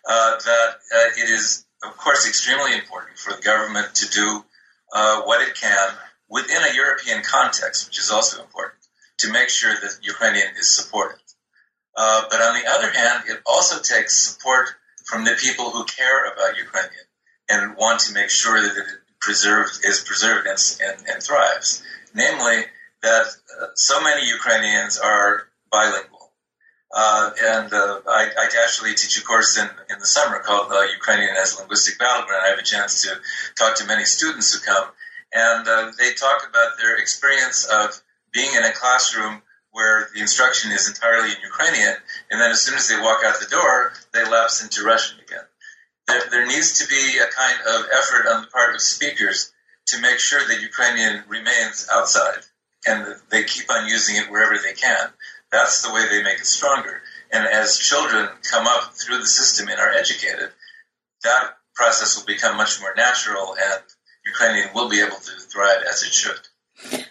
uh, 0.09 0.37
that 0.39 0.71
uh, 0.95 1.23
it 1.23 1.31
is, 1.31 1.67
of 1.83 1.97
course, 1.97 2.29
extremely 2.29 2.75
important 2.75 3.19
for 3.19 3.35
the 3.35 3.43
government 3.43 3.95
to 3.97 4.09
do 4.11 4.45
uh, 4.93 5.23
what 5.23 5.47
it 5.47 5.55
can 5.55 5.89
within 6.29 6.63
a 6.63 6.75
European 6.75 7.23
context, 7.23 7.89
which 7.89 7.99
is 7.99 8.11
also 8.11 8.41
important 8.43 8.80
to 9.21 9.33
make 9.33 9.49
sure 9.49 9.75
that 9.75 9.99
Ukrainian 10.03 10.49
is 10.59 10.69
supported. 10.75 11.21
Uh, 11.97 12.23
but 12.31 12.41
on 12.41 12.55
the 12.55 12.67
other 12.69 12.91
hand, 12.91 13.25
it 13.29 13.41
also 13.47 13.81
takes 13.81 14.17
support 14.17 14.69
from 15.05 15.25
the 15.25 15.37
people 15.39 15.71
who 15.71 15.85
care 15.85 16.33
about 16.33 16.57
Ukrainian 16.57 17.07
and 17.49 17.77
want 17.77 18.01
to 18.01 18.15
make 18.15 18.31
sure 18.31 18.61
that 18.61 18.77
it 18.77 18.87
preserved, 19.21 19.85
is 19.85 20.01
preserved 20.01 20.47
and, 20.47 20.59
and, 20.87 21.09
and 21.09 21.23
thrives. 21.23 21.83
Namely, 22.15 22.65
that 23.03 23.27
uh, 23.61 23.67
so 23.75 24.01
many 24.03 24.27
Ukrainians 24.29 24.99
are 24.99 25.49
bilingual. 25.71 26.33
Uh, 26.93 27.31
and 27.41 27.73
uh, 27.73 28.01
I, 28.09 28.31
I, 28.37 28.49
actually 28.65 28.95
teach 28.95 29.17
a 29.17 29.23
course 29.23 29.57
in, 29.57 29.69
in 29.91 30.01
the 30.01 30.07
summer 30.07 30.41
called 30.41 30.73
Ukrainian 30.93 31.37
as 31.37 31.57
Linguistic 31.57 32.01
Battleground. 32.01 32.43
I 32.45 32.49
have 32.49 32.59
a 32.59 32.65
chance 32.65 33.03
to 33.03 33.11
talk 33.57 33.77
to 33.77 33.87
many 33.87 34.05
students 34.05 34.53
who 34.53 34.59
come, 34.61 34.89
and 35.33 35.69
uh, 35.69 35.93
they 36.01 36.15
talk 36.15 36.49
about 36.49 36.79
their 36.79 36.97
experience 36.97 37.65
of 37.65 38.03
being 38.33 38.55
in 38.55 38.65
a 38.65 38.73
classroom 38.73 39.43
where 39.73 40.09
the 40.15 40.21
instruction 40.21 40.73
is 40.73 40.89
entirely 40.89 41.31
in 41.31 41.41
Ukrainian, 41.43 41.95
and 42.31 42.41
then 42.41 42.51
as 42.51 42.61
soon 42.61 42.77
as 42.77 42.89
they 42.89 43.01
walk 43.01 43.23
out 43.25 43.39
the 43.41 43.47
door, 43.47 43.93
they 44.13 44.29
lapse 44.29 44.63
into 44.63 44.83
Russian 44.83 45.19
again. 45.21 45.45
There, 46.09 46.23
there 46.31 46.47
needs 46.47 46.79
to 46.79 46.89
be 46.89 47.19
a 47.19 47.31
kind 47.31 47.61
of 47.69 47.87
effort 47.93 48.27
on 48.29 48.43
the 48.43 48.49
part 48.49 48.75
of 48.75 48.81
speakers 48.81 49.53
to 49.87 50.01
make 50.01 50.19
sure 50.19 50.41
that 50.47 50.61
Ukrainian 50.61 51.23
remains 51.29 51.89
outside 51.93 52.41
and 52.87 53.15
they 53.31 53.45
keep 53.45 53.71
on 53.71 53.89
using 53.89 54.17
it 54.17 54.31
wherever 54.31 54.57
they 54.59 54.73
can. 54.73 55.11
That's 55.53 55.83
the 55.83 55.93
way 55.93 56.09
they 56.09 56.23
make 56.23 56.39
it 56.39 56.47
stronger. 56.47 57.03
And 57.33 57.47
as 57.47 57.79
children 57.79 58.29
come 58.43 58.67
up 58.67 58.95
through 58.95 59.19
the 59.19 59.27
system 59.27 59.69
and 59.69 59.79
are 59.79 59.93
educated, 59.93 60.51
that 61.23 61.57
process 61.75 62.17
will 62.17 62.27
become 62.27 62.57
much 62.57 62.81
more 62.81 62.95
natural 62.97 63.55
and 63.55 63.83
Ukrainian 64.27 64.69
will 64.75 64.89
be 64.89 65.01
able 65.01 65.17
to 65.17 65.33
thrive 65.41 65.83
as 65.89 66.03
it 66.03 66.13
should. 66.13 67.07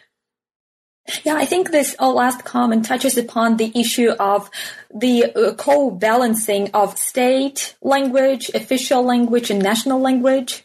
Yeah, 1.23 1.35
I 1.35 1.45
think 1.45 1.71
this 1.71 1.95
uh, 1.99 2.11
last 2.11 2.45
comment 2.45 2.85
touches 2.85 3.17
upon 3.17 3.57
the 3.57 3.71
issue 3.75 4.11
of 4.19 4.49
the 4.93 5.25
uh, 5.25 5.53
co-balancing 5.55 6.71
of 6.73 6.97
state 6.97 7.75
language, 7.81 8.49
official 8.53 9.03
language, 9.03 9.49
and 9.49 9.61
national 9.61 9.99
language. 9.99 10.63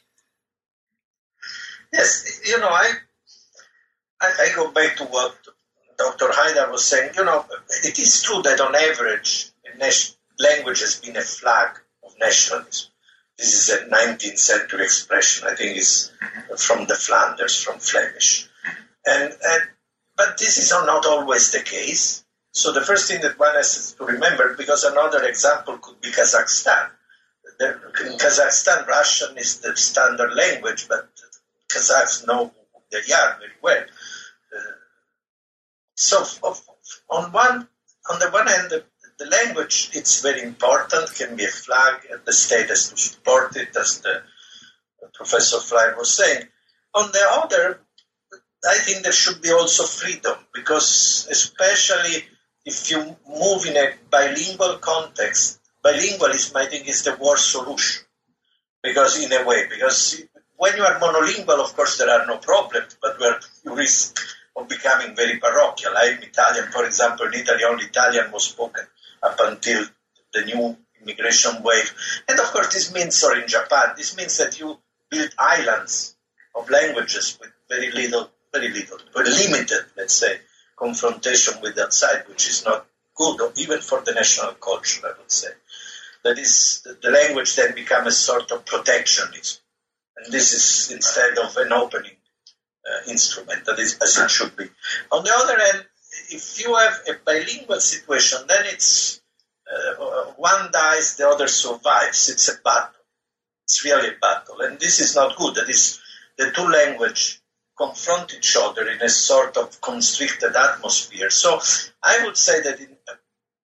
Yes, 1.92 2.40
you 2.46 2.58
know, 2.58 2.68
I 2.68 2.92
I, 4.20 4.32
I 4.40 4.56
go 4.56 4.70
back 4.70 4.96
to 4.96 5.04
what 5.04 5.36
Dr. 5.98 6.26
Hajda 6.26 6.70
was 6.70 6.84
saying. 6.84 7.10
You 7.16 7.24
know, 7.24 7.44
it 7.84 7.98
is 7.98 8.22
true 8.22 8.42
that 8.42 8.60
on 8.60 8.74
average, 8.74 9.50
language 10.38 10.80
has 10.80 11.00
been 11.00 11.16
a 11.16 11.22
flag 11.22 11.78
of 12.04 12.12
nationalism. 12.18 12.90
This 13.38 13.54
is 13.54 13.68
a 13.68 13.86
19th 13.86 14.38
century 14.38 14.84
expression. 14.84 15.48
I 15.48 15.54
think 15.54 15.76
it's 15.76 16.12
from 16.56 16.86
the 16.86 16.94
Flanders, 16.94 17.60
from 17.60 17.78
Flemish, 17.80 18.48
and 19.04 19.32
and 19.32 19.62
but 20.16 20.38
this 20.38 20.58
is 20.58 20.70
not 20.70 21.06
always 21.06 21.50
the 21.52 21.60
case. 21.60 22.24
So 22.52 22.72
the 22.72 22.82
first 22.82 23.08
thing 23.08 23.20
that 23.22 23.38
one 23.38 23.54
has 23.54 23.92
to 23.98 24.04
remember, 24.04 24.54
because 24.56 24.84
another 24.84 25.24
example 25.24 25.78
could 25.78 26.00
be 26.00 26.10
Kazakhstan. 26.10 26.90
In 27.60 28.18
Kazakhstan, 28.18 28.86
Russian 28.86 29.36
is 29.38 29.58
the 29.60 29.76
standard 29.76 30.32
language, 30.34 30.86
but 30.88 31.08
Kazakhs 31.68 32.26
know 32.26 32.52
they 32.90 33.12
are 33.12 33.38
very 33.38 33.52
well. 33.60 33.82
Uh, 33.82 34.72
so 35.96 36.24
on 37.10 37.32
one, 37.32 37.68
on 38.10 38.18
the 38.20 38.30
one 38.30 38.46
hand, 38.46 38.70
the, 38.70 38.84
the 39.18 39.26
language 39.26 39.90
it's 39.94 40.22
very 40.22 40.42
important, 40.42 41.14
can 41.14 41.36
be 41.36 41.44
a 41.44 41.48
flag, 41.48 42.02
and 42.10 42.20
the 42.24 42.32
state 42.32 42.68
has 42.68 42.90
to 42.90 42.96
support 42.96 43.56
it, 43.56 43.76
as 43.76 44.00
the 44.00 44.22
Professor 45.14 45.58
Fly 45.58 45.92
was 45.96 46.16
saying. 46.16 46.44
On 46.94 47.10
the 47.10 47.26
other, 47.32 47.80
I 48.66 48.78
think 48.78 49.02
there 49.02 49.12
should 49.12 49.42
be 49.42 49.52
also 49.52 49.84
freedom 49.84 50.36
because, 50.54 51.26
especially 51.30 52.24
if 52.64 52.90
you 52.90 53.16
move 53.28 53.66
in 53.66 53.76
a 53.76 53.92
bilingual 54.10 54.78
context, 54.78 55.60
bilingualism 55.84 56.56
I 56.56 56.66
think 56.66 56.88
is 56.88 57.02
the 57.02 57.16
worst 57.20 57.50
solution. 57.50 58.04
Because 58.82 59.22
in 59.22 59.32
a 59.32 59.46
way, 59.46 59.66
because 59.68 60.22
when 60.56 60.76
you 60.76 60.82
are 60.82 60.98
monolingual, 60.98 61.58
of 61.60 61.74
course, 61.74 61.98
there 61.98 62.10
are 62.10 62.26
no 62.26 62.38
problems, 62.38 62.96
but 63.00 63.18
where 63.18 63.40
you 63.64 63.74
risk 63.74 64.20
of 64.56 64.68
becoming 64.68 65.16
very 65.16 65.38
parochial. 65.38 65.92
I'm 65.96 66.22
Italian, 66.22 66.70
for 66.70 66.84
example, 66.86 67.26
in 67.26 67.34
Italy, 67.34 67.64
only 67.64 67.86
Italian 67.86 68.30
was 68.30 68.44
spoken 68.44 68.84
up 69.22 69.36
until 69.40 69.84
the 70.32 70.44
new 70.44 70.76
immigration 71.02 71.62
wave. 71.62 71.92
And 72.28 72.38
of 72.38 72.46
course, 72.46 72.72
this 72.72 72.92
means, 72.94 73.22
or 73.24 73.36
in 73.36 73.48
Japan, 73.48 73.94
this 73.96 74.16
means 74.16 74.36
that 74.38 74.58
you 74.58 74.78
build 75.10 75.30
islands 75.38 76.16
of 76.54 76.70
languages 76.70 77.38
with 77.40 77.50
very 77.68 77.90
little 77.90 78.30
very 78.54 78.68
little, 78.68 78.98
very 79.12 79.30
limited, 79.30 79.82
let's 79.96 80.14
say, 80.14 80.38
confrontation 80.76 81.54
with 81.60 81.74
the 81.74 81.84
outside, 81.84 82.22
which 82.28 82.48
is 82.48 82.64
not 82.64 82.86
good, 83.16 83.40
even 83.56 83.80
for 83.80 84.00
the 84.02 84.12
national 84.12 84.52
culture, 84.54 85.00
I 85.04 85.18
would 85.18 85.30
say. 85.30 85.48
That 86.22 86.38
is, 86.38 86.86
the 87.02 87.10
language 87.10 87.54
then 87.56 87.74
becomes 87.74 88.06
a 88.08 88.12
sort 88.12 88.50
of 88.52 88.64
protectionism. 88.64 89.60
And 90.16 90.32
this 90.32 90.52
is 90.52 90.92
instead 90.92 91.36
of 91.38 91.56
an 91.56 91.72
opening 91.72 92.16
uh, 92.86 93.10
instrument, 93.10 93.64
that 93.66 93.78
is 93.78 93.98
as 94.00 94.16
it 94.18 94.30
should 94.30 94.56
be. 94.56 94.66
On 95.10 95.24
the 95.24 95.34
other 95.34 95.58
hand, 95.58 95.84
if 96.30 96.62
you 96.62 96.74
have 96.74 97.00
a 97.08 97.14
bilingual 97.26 97.80
situation, 97.80 98.38
then 98.48 98.64
it's 98.66 99.20
uh, 99.70 100.32
one 100.36 100.70
dies, 100.72 101.16
the 101.16 101.28
other 101.28 101.48
survives. 101.48 102.28
It's 102.28 102.48
a 102.48 102.62
battle. 102.62 103.04
It's 103.64 103.84
really 103.84 104.08
a 104.08 104.18
battle. 104.20 104.60
And 104.60 104.78
this 104.78 105.00
is 105.00 105.16
not 105.16 105.36
good. 105.36 105.56
That 105.56 105.68
is, 105.68 106.00
the 106.36 106.50
two 106.50 106.68
language 106.68 107.40
confront 107.76 108.34
each 108.34 108.56
other 108.58 108.88
in 108.88 109.00
a 109.02 109.08
sort 109.08 109.56
of 109.56 109.80
constricted 109.80 110.54
atmosphere. 110.54 111.30
So 111.30 111.60
I 112.02 112.24
would 112.24 112.36
say 112.36 112.62
that 112.62 112.80
in 112.80 112.96
uh, 113.08 113.14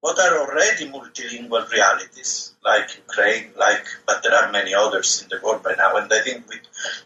what 0.00 0.18
are 0.18 0.40
already 0.40 0.88
multilingual 0.88 1.70
realities, 1.70 2.54
like 2.64 2.96
Ukraine, 2.96 3.52
like 3.56 3.86
but 4.06 4.22
there 4.22 4.34
are 4.34 4.50
many 4.50 4.74
others 4.74 5.22
in 5.22 5.28
the 5.28 5.44
world 5.44 5.62
by 5.62 5.74
now, 5.74 5.96
and 5.96 6.12
I 6.12 6.20
think 6.20 6.48
with 6.48 6.60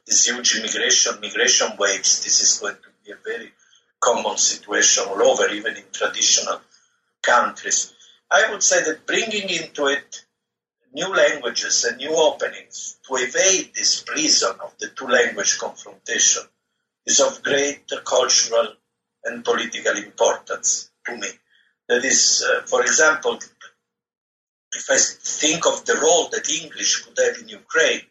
this 0.06 0.26
huge 0.26 0.56
immigration 0.56 1.20
migration 1.20 1.68
waves, 1.78 2.24
this 2.24 2.40
is 2.40 2.58
going 2.58 2.76
to 2.76 2.90
be 3.04 3.12
a 3.12 3.16
very 3.16 3.52
common 4.00 4.38
situation 4.38 5.04
all 5.08 5.22
over, 5.22 5.48
even 5.48 5.76
in 5.76 5.84
traditional 5.92 6.60
countries. 7.22 7.92
I 8.30 8.50
would 8.50 8.62
say 8.62 8.82
that 8.84 9.06
bringing 9.06 9.48
into 9.50 9.86
it 9.86 10.24
new 10.92 11.12
languages 11.14 11.84
and 11.84 11.96
new 11.98 12.14
openings 12.14 12.96
to 13.06 13.16
evade 13.16 13.72
this 13.74 14.02
prison 14.02 14.52
of 14.62 14.72
the 14.78 14.88
two 14.88 15.08
language 15.08 15.58
confrontation 15.58 16.44
is 17.06 17.20
of 17.20 17.42
great 17.42 17.90
cultural 18.04 18.68
and 19.24 19.44
political 19.44 19.96
importance 19.96 20.90
to 21.06 21.16
me. 21.16 21.28
That 21.88 22.04
is, 22.04 22.44
uh, 22.46 22.62
for 22.66 22.82
example, 22.82 23.38
if 24.72 24.90
I 24.90 24.96
think 24.96 25.66
of 25.66 25.84
the 25.84 25.96
role 25.96 26.28
that 26.30 26.50
English 26.50 27.02
could 27.02 27.18
have 27.18 27.38
in 27.38 27.48
Ukraine 27.48 28.02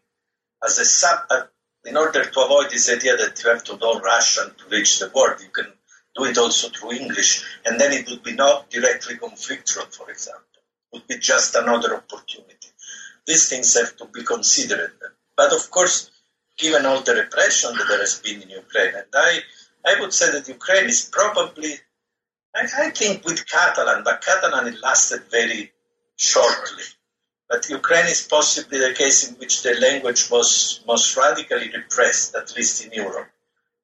as 0.64 0.80
a 0.80 0.86
sub, 0.86 1.26
uh, 1.30 1.44
in 1.86 1.98
order 1.98 2.24
to 2.24 2.40
avoid 2.42 2.70
this 2.70 2.90
idea 2.90 3.18
that 3.18 3.42
you 3.44 3.50
have 3.50 3.64
to 3.66 3.78
know 3.78 4.00
Russian 4.00 4.54
to 4.56 4.70
reach 4.70 5.00
the 5.00 5.12
world, 5.14 5.42
you 5.42 5.50
can 5.50 5.68
do 6.16 6.26
it 6.26 6.38
also 6.38 6.70
through 6.70 6.94
English, 6.94 7.44
and 7.66 7.80
then 7.80 7.92
it 7.92 8.08
would 8.10 8.24
be 8.24 8.34
not 8.34 8.70
directly 8.70 9.16
conflictual, 9.16 9.94
for 9.94 10.10
example. 10.10 10.62
It 10.92 10.98
would 10.98 11.08
be 11.08 11.18
just 11.18 11.56
another 11.56 11.96
opportunity. 11.96 12.70
These 13.26 13.50
things 13.50 13.74
have 13.74 13.98
to 13.98 14.06
be 14.06 14.24
considered. 14.24 14.94
But 15.36 15.52
of 15.54 15.72
course, 15.72 16.12
given 16.64 16.86
all 16.86 17.02
the 17.02 17.16
repression 17.24 17.72
that 17.78 17.88
there 17.90 18.04
has 18.08 18.16
been 18.26 18.42
in 18.42 18.50
Ukraine. 18.64 18.94
And 18.96 19.12
I, 19.14 19.32
I 19.86 20.00
would 20.00 20.14
say 20.20 20.32
that 20.32 20.48
Ukraine 20.48 20.88
is 20.96 21.02
probably, 21.20 21.74
I, 22.56 22.62
I 22.84 22.90
think 23.00 23.26
with 23.26 23.46
Catalan, 23.56 24.04
but 24.08 24.24
Catalan 24.30 24.68
it 24.72 24.82
lasted 24.82 25.22
very 25.30 25.62
shortly. 26.16 26.86
But 27.50 27.70
Ukraine 27.70 28.10
is 28.16 28.22
possibly 28.36 28.80
the 28.80 28.94
case 29.02 29.20
in 29.28 29.36
which 29.42 29.56
the 29.62 29.74
language 29.88 30.22
was 30.32 30.50
most 30.88 31.18
radically 31.18 31.70
repressed, 31.80 32.34
at 32.42 32.56
least 32.56 32.76
in 32.86 32.92
Europe, 33.04 33.30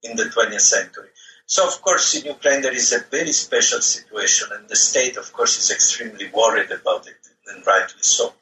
in 0.01 0.15
the 0.15 0.27
20th 0.35 0.67
century. 0.75 1.09
So, 1.45 1.67
of 1.67 1.81
course, 1.81 2.07
in 2.15 2.23
Ukraine 2.35 2.61
there 2.61 2.79
is 2.81 2.93
a 2.93 3.03
very 3.17 3.33
special 3.33 3.81
situation, 3.81 4.47
and 4.55 4.69
the 4.69 4.79
state, 4.89 5.17
of 5.17 5.33
course, 5.33 5.53
is 5.61 5.69
extremely 5.77 6.27
worried 6.39 6.71
about 6.71 7.07
it, 7.07 7.21
and 7.47 7.67
rightly 7.73 8.03
so. 8.17 8.33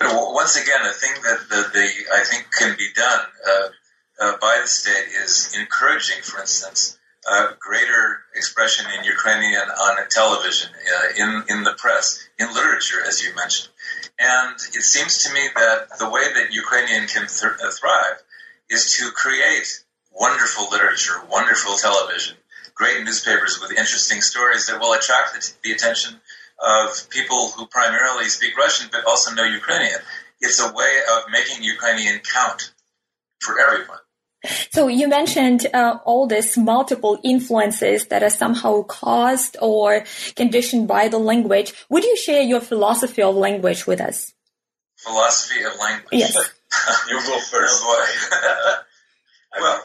But 0.00 0.32
once 0.32 0.56
again, 0.56 0.82
the 0.82 0.92
thing 0.92 1.12
that 1.24 1.38
the, 1.50 1.70
the 1.74 1.86
I 2.14 2.24
think 2.24 2.46
can 2.58 2.74
be 2.76 2.88
done 2.96 3.20
uh, 3.46 3.68
uh, 4.18 4.36
by 4.40 4.58
the 4.62 4.66
state 4.66 5.08
is 5.22 5.54
encouraging, 5.58 6.22
for 6.22 6.40
instance, 6.40 6.98
uh, 7.30 7.48
greater 7.58 8.20
expression 8.34 8.86
in 8.96 9.04
Ukrainian 9.04 9.68
on 9.68 10.08
television, 10.08 10.70
uh, 10.72 11.22
in 11.22 11.44
in 11.48 11.64
the 11.64 11.74
press, 11.76 12.26
in 12.38 12.48
literature, 12.54 13.04
as 13.06 13.22
you 13.22 13.34
mentioned. 13.36 13.68
And 14.18 14.56
it 14.74 14.82
seems 14.82 15.24
to 15.24 15.34
me 15.34 15.42
that 15.54 15.98
the 15.98 16.08
way 16.08 16.32
that 16.32 16.50
Ukrainian 16.50 17.06
can 17.06 17.26
th- 17.26 17.60
uh, 17.62 17.70
thrive 17.70 18.22
is 18.70 18.96
to 18.96 19.10
create 19.10 19.84
wonderful 20.10 20.70
literature, 20.70 21.20
wonderful 21.30 21.76
television, 21.76 22.36
great 22.74 23.04
newspapers 23.04 23.60
with 23.60 23.70
interesting 23.70 24.22
stories 24.22 24.66
that 24.66 24.80
will 24.80 24.94
attract 24.94 25.34
the, 25.34 25.52
the 25.62 25.72
attention 25.72 26.20
of 26.60 27.08
people 27.10 27.50
who 27.56 27.66
primarily 27.66 28.26
speak 28.26 28.56
Russian 28.56 28.88
but 28.92 29.04
also 29.04 29.34
know 29.34 29.44
Ukrainian. 29.44 30.00
It's 30.40 30.60
a 30.60 30.72
way 30.72 31.00
of 31.12 31.24
making 31.30 31.62
Ukrainian 31.62 32.20
count 32.20 32.72
for 33.40 33.58
everyone. 33.58 33.98
So 34.70 34.88
you 34.88 35.06
mentioned 35.06 35.66
uh, 35.74 35.98
all 36.04 36.26
these 36.26 36.56
multiple 36.56 37.18
influences 37.22 38.06
that 38.06 38.22
are 38.22 38.30
somehow 38.30 38.82
caused 38.84 39.56
or 39.60 40.04
conditioned 40.34 40.88
by 40.88 41.08
the 41.08 41.18
language. 41.18 41.74
Would 41.90 42.04
you 42.04 42.16
share 42.16 42.42
your 42.42 42.60
philosophy 42.60 43.22
of 43.22 43.34
language 43.34 43.86
with 43.86 44.00
us? 44.00 44.32
Philosophy 44.96 45.62
of 45.62 45.78
language. 45.78 46.12
Yes. 46.12 46.34
you 47.10 47.20
go 47.20 47.38
first. 47.38 47.82
Oh 47.84 48.06
boy. 49.52 49.60
well, 49.60 49.84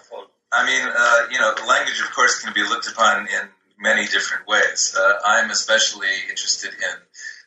I 0.53 0.65
mean, 0.65 0.83
uh, 0.88 1.27
you 1.31 1.39
know, 1.39 1.53
language, 1.67 1.99
of 1.99 2.13
course, 2.15 2.41
can 2.41 2.53
be 2.53 2.63
looked 2.63 2.88
upon 2.88 3.27
in 3.27 3.49
many 3.79 4.05
different 4.05 4.47
ways. 4.47 4.95
Uh, 4.97 5.13
I'm 5.25 5.49
especially 5.51 6.07
interested 6.29 6.73
in 6.73 6.95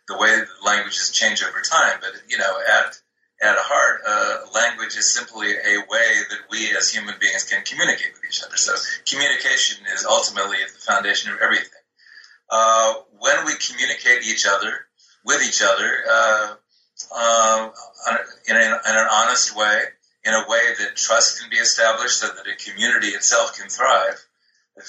the 0.09 0.19
way 0.19 0.37
that 0.37 0.49
languages 0.65 1.11
change 1.11 1.43
over 1.43 1.61
time, 1.61 1.99
but 2.01 2.13
you 2.29 2.39
know, 2.39 2.59
at 2.61 2.99
at 3.41 3.57
heart, 3.57 4.01
uh, 4.07 4.51
language 4.53 4.97
is 4.97 5.09
simply 5.09 5.53
a 5.53 5.79
way 5.89 6.11
that 6.31 6.39
we 6.51 6.77
as 6.77 6.91
human 6.91 7.15
beings 7.21 7.45
can 7.45 7.63
communicate 7.65 8.13
with 8.15 8.25
each 8.29 8.43
other. 8.43 8.57
So 8.57 8.75
communication 9.09 9.87
is 9.95 10.05
ultimately 10.05 10.57
at 10.63 10.73
the 10.73 10.81
foundation 10.81 11.33
of 11.33 11.39
everything. 11.41 11.71
Uh, 12.51 12.95
when 13.21 13.47
we 13.47 13.53
communicate 13.57 14.25
each 14.27 14.45
other 14.49 14.73
with 15.25 15.43
each 15.47 15.63
other 15.63 16.03
uh, 16.11 16.55
uh 17.15 17.71
in, 18.49 18.57
an, 18.57 18.63
in 18.63 18.97
an 18.97 19.09
honest 19.13 19.57
way, 19.57 19.83
in 20.25 20.35
a 20.35 20.45
way 20.49 20.75
that 20.79 20.97
trust 20.97 21.41
can 21.41 21.49
be 21.49 21.57
established 21.57 22.19
so 22.19 22.27
that 22.27 22.47
a 22.47 22.57
community 22.57 23.09
itself 23.09 23.57
can 23.57 23.69
thrive, 23.69 24.27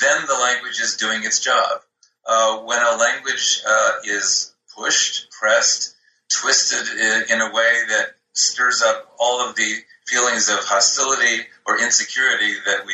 then 0.02 0.26
the 0.28 0.34
language 0.34 0.80
is 0.80 0.98
doing 0.98 1.24
its 1.24 1.40
job. 1.40 1.82
Uh, 2.28 2.60
when 2.60 2.80
a 2.80 2.98
language 2.98 3.62
uh, 3.68 3.92
is 4.04 4.54
pushed, 4.76 5.32
pressed, 5.32 5.96
twisted 6.30 6.88
in 7.32 7.42
a 7.42 7.52
way 7.52 7.82
that 7.90 8.16
stirs 8.34 8.84
up 8.86 9.14
all 9.20 9.48
of 9.48 9.56
the 9.56 9.76
feelings 10.08 10.50
of 10.50 10.60
hostility 10.60 11.44
or 11.66 11.80
insecurity 11.80 12.54
that 12.66 12.86
we, 12.86 12.94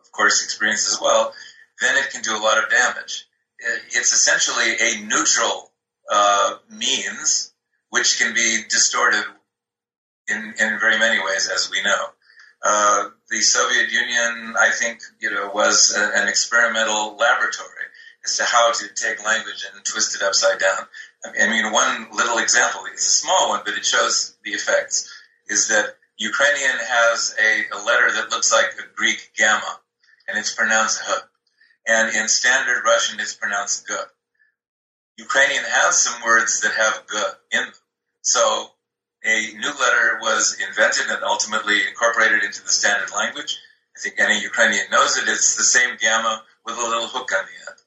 of 0.00 0.12
course, 0.12 0.44
experience 0.44 0.90
as 0.92 1.00
well, 1.00 1.32
then 1.80 1.96
it 1.96 2.10
can 2.10 2.22
do 2.22 2.36
a 2.36 2.42
lot 2.42 2.62
of 2.62 2.70
damage. 2.70 3.26
It's 3.90 4.12
essentially 4.12 4.74
a 4.80 5.04
neutral 5.06 5.72
uh, 6.10 6.56
means 6.70 7.52
which 7.90 8.18
can 8.18 8.34
be 8.34 8.62
distorted 8.68 9.24
in, 10.28 10.54
in 10.58 10.78
very 10.80 10.98
many 10.98 11.20
ways, 11.20 11.50
as 11.52 11.70
we 11.70 11.82
know. 11.82 12.06
The 13.30 13.40
Soviet 13.40 13.90
Union, 13.90 14.54
I 14.58 14.70
think, 14.70 15.00
you 15.20 15.30
know, 15.30 15.50
was 15.54 15.94
a, 15.96 16.20
an 16.20 16.28
experimental 16.28 17.16
laboratory 17.16 17.88
as 18.24 18.36
to 18.36 18.44
how 18.44 18.72
to 18.72 18.88
take 18.94 19.24
language 19.24 19.66
and 19.72 19.84
twist 19.84 20.14
it 20.14 20.22
upside 20.22 20.58
down. 20.58 20.86
I 21.24 21.48
mean, 21.48 21.72
one 21.72 22.08
little 22.12 22.38
example, 22.38 22.82
it's 22.92 23.06
a 23.06 23.10
small 23.10 23.48
one, 23.50 23.62
but 23.64 23.74
it 23.74 23.84
shows 23.84 24.36
the 24.44 24.52
effects, 24.52 25.10
is 25.48 25.68
that 25.68 25.96
Ukrainian 26.18 26.76
has 26.78 27.34
a, 27.40 27.76
a 27.76 27.80
letter 27.84 28.12
that 28.12 28.30
looks 28.30 28.52
like 28.52 28.74
a 28.78 28.94
Greek 28.94 29.32
gamma, 29.36 29.80
and 30.28 30.38
it's 30.38 30.54
pronounced 30.54 31.02
h. 31.08 31.22
And 31.86 32.14
in 32.14 32.28
standard 32.28 32.82
Russian, 32.84 33.20
it's 33.20 33.34
pronounced 33.34 33.86
g. 33.86 33.94
Ukrainian 35.18 35.64
has 35.64 36.00
some 36.00 36.22
words 36.22 36.60
that 36.60 36.72
have 36.72 37.06
g 37.10 37.18
in 37.52 37.64
them. 37.64 37.72
So 38.22 38.70
a 39.24 39.54
new 39.56 39.72
letter 39.80 40.18
was 40.20 40.56
invented 40.60 41.06
and 41.08 41.22
ultimately 41.22 41.80
incorporated 41.88 42.44
into 42.44 42.62
the 42.62 42.70
standard 42.70 43.10
language. 43.14 43.58
I 43.96 44.00
think 44.00 44.16
any 44.18 44.40
Ukrainian 44.40 44.84
knows 44.90 45.16
it. 45.16 45.28
It's 45.28 45.56
the 45.56 45.64
same 45.64 45.96
gamma 46.00 46.42
with 46.66 46.76
a 46.76 46.82
little 46.82 47.06
hook 47.06 47.32
on 47.32 47.44
the 47.44 47.70
end. 47.70 47.78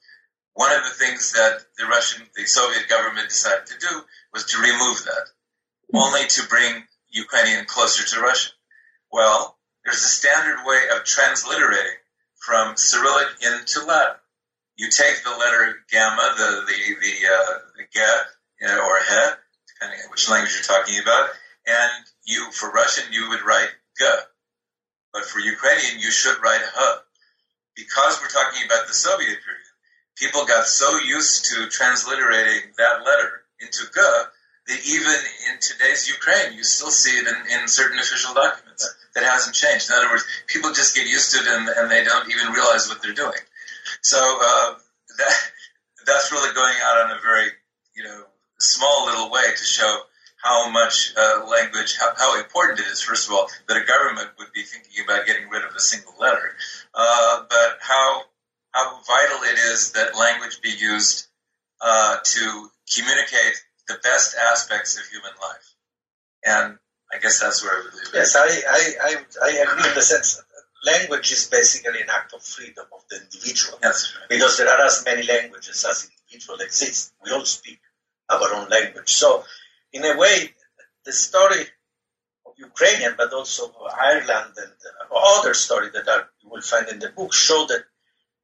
One 0.53 0.71
of 0.75 0.83
the 0.83 1.05
things 1.05 1.33
that 1.33 1.59
the 1.77 1.85
Russian, 1.85 2.25
the 2.35 2.45
Soviet 2.45 2.89
government 2.89 3.29
decided 3.29 3.67
to 3.67 3.77
do 3.77 4.01
was 4.33 4.45
to 4.45 4.61
remove 4.61 5.03
that, 5.03 5.27
only 5.93 6.25
to 6.27 6.47
bring 6.47 6.83
Ukrainian 7.09 7.65
closer 7.65 8.03
to 8.15 8.21
Russian. 8.21 8.53
Well, 9.11 9.57
there's 9.85 10.03
a 10.03 10.15
standard 10.19 10.65
way 10.65 10.81
of 10.95 11.05
transliterating 11.05 11.97
from 12.39 12.75
Cyrillic 12.77 13.27
into 13.43 13.85
Latin. 13.85 14.17
You 14.75 14.89
take 14.89 15.23
the 15.23 15.37
letter 15.37 15.75
gamma, 15.91 16.33
the 16.37 16.65
the 16.65 16.95
the, 17.01 17.27
uh, 17.27 17.59
the 17.77 18.67
know, 18.67 18.85
or 18.85 18.97
he, 18.99 19.46
depending 19.77 20.01
on 20.03 20.11
which 20.11 20.29
language 20.29 20.53
you're 20.57 20.65
talking 20.65 20.99
about, 20.99 21.29
and 21.65 22.05
you 22.25 22.51
for 22.51 22.71
Russian 22.71 23.13
you 23.13 23.29
would 23.29 23.45
write 23.45 23.69
g, 23.97 24.05
but 25.13 25.25
for 25.25 25.39
Ukrainian 25.39 25.99
you 25.99 26.11
should 26.11 26.41
write 26.41 26.61
h. 26.61 26.99
Because 27.75 28.19
we're 28.19 28.33
talking 28.33 28.65
about 28.65 28.87
the 28.87 28.93
Soviet 28.93 29.37
period, 29.45 29.69
people 30.15 30.45
got 30.45 30.65
so 30.65 30.97
used 30.97 31.45
to 31.53 31.67
transliterating 31.67 32.73
that 32.77 33.05
letter 33.05 33.45
into 33.61 33.85
G 33.93 34.01
that 34.67 34.79
even 34.85 35.13
in 35.49 35.59
today's 35.61 36.09
Ukraine, 36.09 36.53
you 36.53 36.63
still 36.63 36.89
see 36.89 37.17
it 37.17 37.27
in, 37.27 37.61
in 37.61 37.67
certain 37.67 37.99
official 37.99 38.33
documents. 38.33 38.83
That 39.15 39.23
hasn't 39.23 39.55
changed. 39.55 39.89
In 39.89 39.95
other 39.95 40.09
words, 40.09 40.25
people 40.47 40.73
just 40.73 40.95
get 40.95 41.07
used 41.07 41.31
to 41.31 41.37
it 41.39 41.47
and, 41.47 41.69
and 41.69 41.89
they 41.89 42.03
don't 42.03 42.29
even 42.29 42.51
realize 42.51 42.89
what 42.89 43.01
they're 43.01 43.13
doing. 43.13 43.39
So 44.01 44.17
uh, 44.17 44.73
that 45.17 45.33
that's 46.05 46.31
really 46.31 46.53
going 46.53 46.75
out 46.83 47.05
on 47.05 47.17
a 47.17 47.21
very 47.21 47.49
you 47.95 48.03
know 48.03 48.23
small 48.59 49.05
little 49.05 49.31
way 49.31 49.43
to 49.43 49.63
show 49.63 50.01
how 50.37 50.69
much 50.69 51.13
uh, 51.17 51.45
language, 51.49 51.97
how, 51.99 52.11
how, 52.15 52.39
important 52.39 52.79
it 52.79 52.85
is, 52.87 53.01
first 53.01 53.27
of 53.27 53.33
all, 53.33 53.47
that 53.67 53.77
a 53.77 53.85
government 53.85 54.29
would 54.37 54.51
be 54.53 54.63
thinking 54.63 55.03
about 55.03 55.25
getting 55.25 55.49
rid 55.49 55.65
of 55.65 55.75
a 55.75 55.79
single 55.79 56.13
letter, 56.19 56.55
uh, 56.93 57.43
but 57.49 57.77
how 57.81 58.21
how 58.71 58.99
vital 59.07 59.43
it 59.43 59.57
is 59.57 59.93
that 59.93 60.15
language 60.15 60.61
be 60.61 60.69
used 60.69 61.27
uh, 61.81 62.17
to 62.23 62.69
communicate 62.95 63.63
the 63.87 63.95
best 64.03 64.35
aspects 64.51 64.99
of 64.99 65.05
human 65.07 65.31
life. 65.41 65.73
And 66.45 66.77
I 67.11 67.17
guess 67.19 67.39
that's 67.39 67.63
where 67.63 67.73
I 67.73 67.83
would 67.83 67.93
leave 67.93 68.13
it. 68.13 68.13
Yes, 68.13 68.35
I, 68.35 68.45
I, 68.45 68.93
I, 69.01 69.15
I 69.41 69.49
agree 69.63 69.89
in 69.89 69.95
the 69.95 70.01
sense 70.01 70.39
language 70.85 71.31
is 71.31 71.47
basically 71.47 72.01
an 72.01 72.07
act 72.13 72.33
of 72.33 72.41
freedom 72.43 72.85
of 72.93 73.01
the 73.09 73.17
individual. 73.21 73.79
Right. 73.83 73.95
Because 74.29 74.57
there 74.57 74.69
are 74.69 74.85
as 74.85 75.03
many 75.05 75.23
languages 75.23 75.85
as 75.89 76.09
individual 76.29 76.59
exist. 76.59 77.13
We 77.23 77.31
all 77.31 77.45
speak 77.45 77.79
our 78.29 78.53
own 78.55 78.69
language. 78.69 79.13
So, 79.13 79.43
in 79.93 80.03
a 80.05 80.17
way, 80.17 80.53
the 81.05 81.13
story 81.13 81.61
of 82.45 82.53
Ukrainian, 82.57 83.15
but 83.17 83.33
also 83.33 83.73
Ireland 83.99 84.53
and 84.57 84.73
uh, 85.11 85.39
other 85.39 85.53
stories 85.53 85.93
that 85.93 86.07
are, 86.07 86.29
you 86.41 86.49
will 86.49 86.61
find 86.61 86.87
in 86.89 86.99
the 86.99 87.09
book, 87.09 87.33
show 87.33 87.65
that 87.67 87.83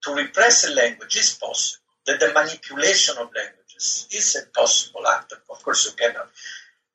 to 0.04 0.14
repress 0.14 0.68
a 0.68 0.74
language 0.74 1.16
is 1.18 1.38
possible, 1.42 1.84
that 2.08 2.20
the 2.20 2.34
manipulation 2.34 3.16
of 3.18 3.30
languages 3.36 4.08
is 4.12 4.36
a 4.36 4.46
possible 4.58 5.06
act. 5.08 5.34
Of 5.50 5.64
course, 5.64 5.86
you 5.86 5.94
cannot, 5.94 6.30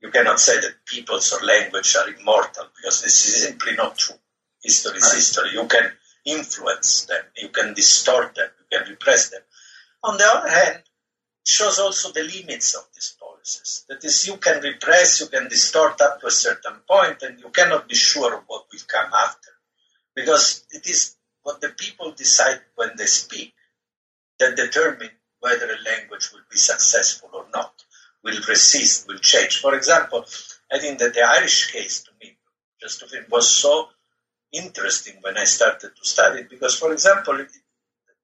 you 0.02 0.10
cannot 0.10 0.40
say 0.40 0.60
that 0.60 0.84
peoples 0.86 1.32
or 1.32 1.44
language 1.44 1.94
are 1.96 2.08
immortal 2.08 2.66
because 2.76 3.02
this 3.02 3.26
is 3.26 3.42
simply 3.44 3.74
not 3.76 3.98
true. 3.98 4.16
History 4.62 4.98
is 4.98 5.04
right. 5.04 5.14
history. 5.14 5.50
You 5.52 5.66
can 5.66 5.92
influence 6.24 7.06
them, 7.06 7.24
you 7.36 7.48
can 7.48 7.74
distort 7.74 8.34
them, 8.34 8.48
you 8.58 8.78
can 8.78 8.88
repress 8.88 9.30
them. 9.30 9.40
On 10.04 10.16
the 10.16 10.24
other 10.24 10.48
hand, 10.48 10.82
shows 11.48 11.78
also 11.78 12.12
the 12.12 12.22
limits 12.22 12.74
of 12.74 12.84
these 12.94 13.16
policies. 13.20 13.84
That 13.88 14.04
is, 14.04 14.26
you 14.26 14.36
can 14.36 14.62
repress, 14.62 15.20
you 15.20 15.26
can 15.26 15.48
distort 15.48 16.00
up 16.00 16.20
to 16.20 16.26
a 16.26 16.30
certain 16.30 16.76
point, 16.88 17.22
and 17.22 17.38
you 17.38 17.48
cannot 17.50 17.88
be 17.88 17.94
sure 17.94 18.42
what 18.46 18.66
will 18.72 18.80
come 18.86 19.12
after. 19.12 19.50
Because 20.14 20.66
it 20.70 20.86
is 20.88 21.16
what 21.42 21.60
the 21.60 21.70
people 21.70 22.12
decide 22.12 22.60
when 22.74 22.90
they 22.96 23.06
speak 23.06 23.54
that 24.38 24.56
determine 24.56 25.10
whether 25.40 25.66
a 25.66 25.90
language 25.90 26.30
will 26.32 26.42
be 26.50 26.56
successful 26.56 27.30
or 27.32 27.46
not, 27.54 27.72
will 28.22 28.40
resist, 28.48 29.06
will 29.08 29.18
change. 29.18 29.60
For 29.60 29.74
example, 29.74 30.24
I 30.70 30.78
think 30.78 30.98
that 30.98 31.14
the 31.14 31.22
Irish 31.22 31.72
case 31.72 32.02
to 32.02 32.10
me, 32.20 32.36
just 32.80 33.02
of 33.02 33.12
it, 33.12 33.30
was 33.30 33.48
so 33.48 33.88
interesting 34.52 35.14
when 35.20 35.36
I 35.36 35.44
started 35.44 35.92
to 35.94 36.04
study 36.04 36.40
it 36.40 36.50
because, 36.50 36.76
for 36.76 36.92
example, 36.92 37.38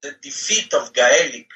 the 0.02 0.14
defeat 0.22 0.74
of 0.74 0.92
Gaelic 0.92 1.48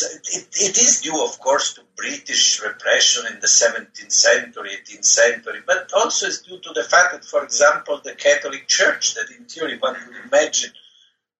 it, 0.00 0.48
it 0.54 0.78
is 0.78 1.00
due, 1.02 1.22
of 1.22 1.38
course, 1.38 1.74
to 1.74 1.82
British 1.96 2.62
repression 2.62 3.26
in 3.26 3.40
the 3.40 3.46
17th 3.46 4.12
century, 4.12 4.70
18th 4.70 5.04
century, 5.04 5.60
but 5.66 5.92
also 5.94 6.26
is 6.26 6.42
due 6.42 6.58
to 6.60 6.72
the 6.72 6.84
fact 6.84 7.12
that, 7.12 7.24
for 7.24 7.44
example, 7.44 8.00
the 8.02 8.14
Catholic 8.14 8.66
Church, 8.68 9.14
that 9.14 9.30
in 9.30 9.44
theory 9.44 9.78
one 9.78 9.94
would 10.06 10.16
imagine 10.26 10.72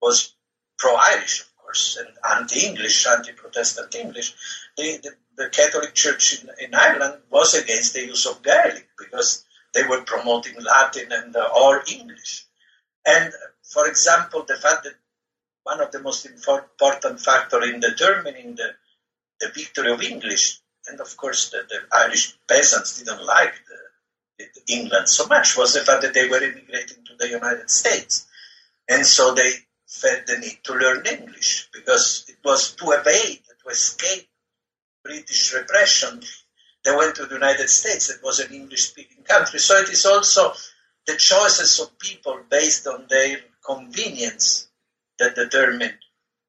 was 0.00 0.34
pro-Irish, 0.78 1.40
of 1.40 1.56
course, 1.56 1.96
and 1.98 2.08
anti-English, 2.38 3.06
anti-Protestant 3.06 3.94
English, 3.94 4.34
the, 4.76 4.98
the, 5.02 5.10
the 5.36 5.48
Catholic 5.48 5.94
Church 5.94 6.42
in, 6.42 6.50
in, 6.62 6.74
Ireland 6.74 7.22
was 7.30 7.54
against 7.54 7.94
the 7.94 8.04
use 8.04 8.26
of 8.26 8.42
Gaelic 8.42 8.88
because 8.98 9.44
they 9.72 9.84
were 9.84 10.02
promoting 10.02 10.56
Latin 10.60 11.10
and 11.12 11.34
uh, 11.34 11.48
or 11.56 11.82
English. 11.90 12.44
And, 13.06 13.32
for 13.62 13.86
example, 13.88 14.44
the 14.46 14.56
fact 14.56 14.84
that 14.84 14.94
one 15.64 15.80
of 15.80 15.92
the 15.92 16.00
most 16.00 16.26
important 16.26 17.20
factors 17.20 17.68
in 17.68 17.80
determining 17.80 18.54
the, 18.56 18.70
the 19.40 19.48
victory 19.54 19.92
of 19.92 20.02
English. 20.02 20.60
And 20.88 21.00
of 21.00 21.16
course, 21.16 21.50
the, 21.50 21.62
the 21.68 21.78
Irish 21.96 22.36
peasants 22.48 22.98
didn't 22.98 23.24
like 23.24 23.54
the, 23.68 23.76
England 24.68 25.08
so 25.08 25.26
much 25.26 25.56
was 25.56 25.74
the 25.74 25.80
fact 25.80 26.02
that 26.02 26.14
they 26.14 26.28
were 26.28 26.42
immigrating 26.42 27.04
to 27.04 27.14
the 27.16 27.28
United 27.28 27.70
States. 27.70 28.26
And 28.88 29.06
so 29.06 29.34
they 29.34 29.50
felt 29.86 30.26
the 30.26 30.38
need 30.38 30.58
to 30.64 30.74
learn 30.74 31.06
English 31.06 31.68
because 31.72 32.24
it 32.28 32.38
was 32.44 32.74
to 32.76 32.90
evade, 32.90 33.40
to 33.62 33.70
escape 33.70 34.28
British 35.04 35.54
repression. 35.54 36.22
They 36.84 36.94
went 36.96 37.16
to 37.16 37.26
the 37.26 37.34
United 37.34 37.68
States. 37.68 38.10
It 38.10 38.20
was 38.22 38.40
an 38.40 38.52
English 38.52 38.82
speaking 38.82 39.22
country. 39.22 39.60
So 39.60 39.76
it 39.76 39.88
is 39.90 40.06
also 40.06 40.52
the 41.06 41.16
choices 41.16 41.78
of 41.80 41.98
people 41.98 42.40
based 42.50 42.86
on 42.86 43.06
their 43.08 43.38
convenience 43.64 44.68
that 45.18 45.34
determine 45.34 45.92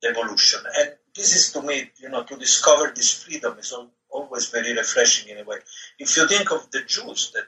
the 0.01 0.09
evolution. 0.09 0.59
And 0.79 0.93
this 1.15 1.35
is 1.35 1.51
to 1.53 1.61
me, 1.61 1.91
you 2.01 2.09
know, 2.09 2.23
to 2.23 2.35
discover 2.35 2.91
this 2.95 3.23
freedom 3.23 3.57
is 3.59 3.73
always 4.09 4.49
very 4.49 4.73
refreshing 4.73 5.29
in 5.29 5.39
a 5.39 5.43
way. 5.43 5.57
If 5.99 6.17
you 6.17 6.27
think 6.27 6.51
of 6.51 6.69
the 6.71 6.81
Jews 6.83 7.31
that 7.33 7.45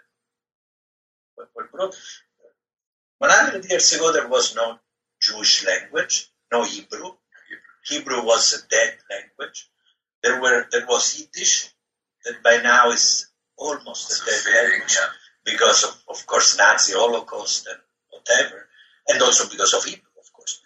were 1.56 1.70
brought, 1.72 1.96
100 3.20 3.70
years 3.70 3.94
ago 3.94 4.12
there 4.14 4.28
was 4.28 4.56
no 4.56 4.78
Jewish 5.22 5.66
language, 5.66 6.30
no 6.52 6.64
Hebrew. 6.64 7.12
Hebrew 7.86 8.24
was 8.24 8.54
a 8.54 8.68
dead 8.68 8.98
language. 9.10 9.70
There 10.24 10.42
were 10.42 10.66
there 10.72 10.86
was 10.88 11.20
Yiddish, 11.20 11.70
that 12.26 12.44
by 12.44 12.58
now 12.64 12.90
is 12.92 13.28
almost 13.58 14.12
a 14.12 14.26
dead 14.26 14.72
language 14.72 14.98
because 15.46 15.84
of, 15.84 16.04
of 16.10 16.26
course, 16.26 16.58
Nazi 16.58 16.94
Holocaust 16.94 17.68
and 17.68 17.80
whatever, 18.10 18.68
and 19.08 19.22
also 19.22 19.48
because 19.50 19.74
of 19.74 19.84
Hebrew, 19.84 20.05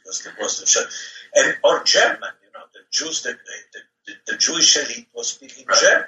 because 0.09 0.23
there 0.23 0.33
was 0.39 0.59
the 0.59 0.65
church, 0.65 0.91
and 1.35 1.57
or 1.63 1.83
German, 1.83 2.31
you 2.43 2.51
know, 2.53 2.65
the 2.73 2.79
Jews, 2.91 3.23
the, 3.23 3.31
the, 3.31 3.79
the, 4.07 4.13
the 4.31 4.37
Jewish 4.37 4.77
elite 4.77 5.07
was 5.13 5.29
speaking 5.29 5.65
right. 5.67 5.79
German, 5.79 6.07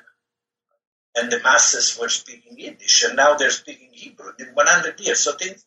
and 1.15 1.31
the 1.31 1.39
masses 1.41 1.97
were 1.99 2.09
speaking 2.09 2.57
Yiddish, 2.57 3.03
and 3.03 3.15
now 3.15 3.35
they're 3.35 3.51
speaking 3.51 3.89
Hebrew 3.91 4.31
in 4.39 4.47
100 4.47 4.99
years. 4.99 5.19
So 5.19 5.33
things 5.33 5.63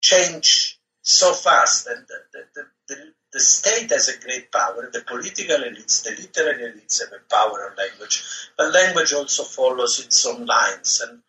change 0.00 0.78
so 1.02 1.32
fast, 1.32 1.86
and 1.86 2.06
the, 2.06 2.44
the, 2.54 2.66
the, 2.88 2.96
the 3.32 3.40
state 3.40 3.90
has 3.90 4.08
a 4.08 4.18
great 4.18 4.50
power. 4.50 4.88
The 4.90 5.02
political 5.02 5.56
elites, 5.56 6.02
the 6.02 6.10
literary 6.10 6.72
elites 6.72 7.00
have 7.00 7.12
a 7.12 7.34
power 7.34 7.70
on 7.70 7.76
language, 7.76 8.24
but 8.56 8.72
language 8.72 9.12
also 9.12 9.42
follows 9.42 10.00
its 10.00 10.24
own 10.26 10.46
lines, 10.46 11.02
and 11.06 11.20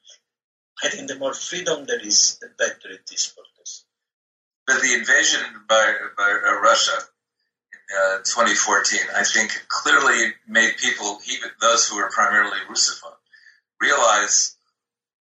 I 0.84 0.90
think 0.90 1.10
the 1.10 1.18
more 1.18 1.34
freedom 1.34 1.86
there 1.86 2.06
is, 2.06 2.38
the 2.40 2.48
better 2.58 2.94
it 2.94 3.10
is 3.14 3.26
for. 3.26 3.44
But 4.68 4.82
the 4.82 4.94
invasion 4.94 5.42
by, 5.70 5.94
by 6.18 6.38
uh, 6.48 6.60
Russia 6.62 6.98
in 6.98 7.98
uh, 7.98 8.18
2014, 8.20 9.00
I 9.16 9.24
think, 9.24 9.52
clearly 9.68 10.34
made 10.48 10.78
people, 10.78 11.20
even 11.32 11.50
those 11.62 11.88
who 11.88 11.98
are 11.98 12.10
primarily 12.10 12.58
Russophone, 12.70 13.18
realize 13.80 14.56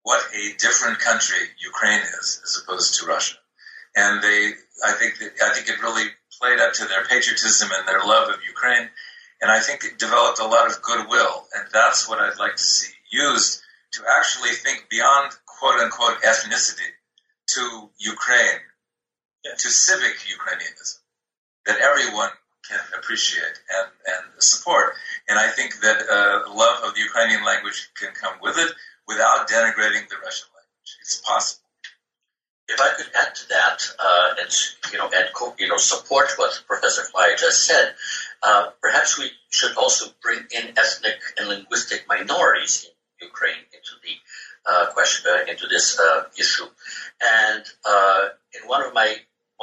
what 0.03 0.23
a 0.33 0.55
different 0.57 0.99
country 0.99 1.37
Ukraine 1.59 2.01
is 2.19 2.41
as 2.43 2.61
opposed 2.61 2.99
to 2.99 3.07
Russia. 3.07 3.35
And 3.95 4.21
they, 4.21 4.51
I 4.85 4.91
think, 4.93 5.19
that, 5.19 5.31
I 5.43 5.53
think 5.53 5.69
it 5.69 5.81
really 5.81 6.09
played 6.39 6.59
up 6.59 6.73
to 6.73 6.85
their 6.85 7.05
patriotism 7.05 7.69
and 7.71 7.87
their 7.87 7.99
love 7.99 8.29
of 8.29 8.39
Ukraine. 8.47 8.89
And 9.41 9.51
I 9.51 9.59
think 9.59 9.83
it 9.83 9.99
developed 9.99 10.39
a 10.39 10.47
lot 10.47 10.67
of 10.67 10.81
goodwill. 10.81 11.45
And 11.55 11.67
that's 11.71 12.09
what 12.09 12.19
I'd 12.19 12.39
like 12.39 12.55
to 12.55 12.63
see 12.63 12.91
used 13.11 13.61
to 13.93 14.03
actually 14.17 14.51
think 14.51 14.87
beyond 14.89 15.31
quote 15.45 15.79
unquote 15.79 16.21
ethnicity 16.21 16.89
to 17.47 17.89
Ukraine, 17.97 18.59
to 19.57 19.69
civic 19.69 20.15
Ukrainianism 20.29 21.01
that 21.65 21.79
everyone 21.79 22.29
can 22.67 22.79
appreciate 22.97 23.43
and, 23.69 23.89
and 24.07 24.41
support. 24.41 24.93
And 25.27 25.37
I 25.37 25.49
think 25.49 25.81
that 25.81 25.97
uh, 26.09 26.53
love 26.53 26.83
of 26.83 26.95
the 26.95 27.01
Ukrainian 27.01 27.43
language 27.45 27.89
can 27.99 28.11
come 28.13 28.35
with 28.41 28.57
it 28.57 28.71
without 29.07 29.47
denigrating 29.47 30.09
the 30.09 30.17
Russian 30.23 30.49
language. 30.53 30.91
It's 31.01 31.21
possible. 31.21 31.61
If 32.67 32.81
I 32.81 32.89
could 32.97 33.05
add 33.13 33.35
to 33.35 33.47
that, 33.49 33.87
uh, 33.99 34.33
and 34.41 34.49
you 34.91 34.97
know, 34.97 35.09
and 35.13 35.29
you 35.59 35.67
know, 35.67 35.77
support 35.77 36.31
what 36.37 36.63
Professor 36.65 37.03
Flier 37.03 37.35
just 37.37 37.67
said, 37.67 37.93
uh, 38.41 38.71
perhaps 38.81 39.19
we 39.19 39.29
should 39.49 39.77
also 39.77 40.09
bring 40.23 40.39
in 40.39 40.73
ethnic 40.75 41.19
and 41.37 41.47
linguistic 41.47 42.05
minorities 42.09 42.87
in 43.19 43.27
Ukraine 43.27 43.61
into 43.71 43.93
the 44.01 44.15
uh, 44.71 44.91
question 44.93 45.31
uh, 45.31 45.51
into 45.51 45.67
this 45.67 45.99
uh, 45.99 46.23
issue. 46.39 46.65
And 47.21 47.63
uh, 47.85 48.29
in 48.59 48.67
one 48.67 48.83
of 48.83 48.95
my 48.95 49.15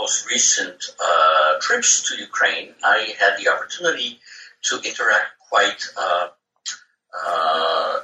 most 0.02 0.26
recent 0.26 0.78
uh, 1.00 1.52
trips 1.60 1.90
to 2.08 2.12
Ukraine, 2.28 2.68
I 2.82 2.98
had 3.20 3.32
the 3.38 3.46
opportunity 3.52 4.18
to 4.66 4.74
interact 4.90 5.30
quite 5.50 5.80
uh, 6.04 6.26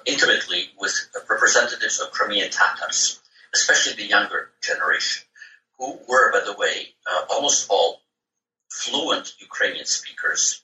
intimately 0.07 0.63
with 0.81 0.95
representatives 1.29 2.01
of 2.01 2.13
Crimean 2.13 2.51
Tatars, 2.51 3.21
especially 3.53 3.95
the 3.95 4.09
younger 4.17 4.51
generation, 4.63 5.25
who 5.77 5.99
were, 6.09 6.27
by 6.33 6.43
the 6.49 6.57
way, 6.63 6.77
almost 7.33 7.67
all 7.69 8.01
fluent 8.71 9.27
Ukrainian 9.49 9.87
speakers 9.99 10.63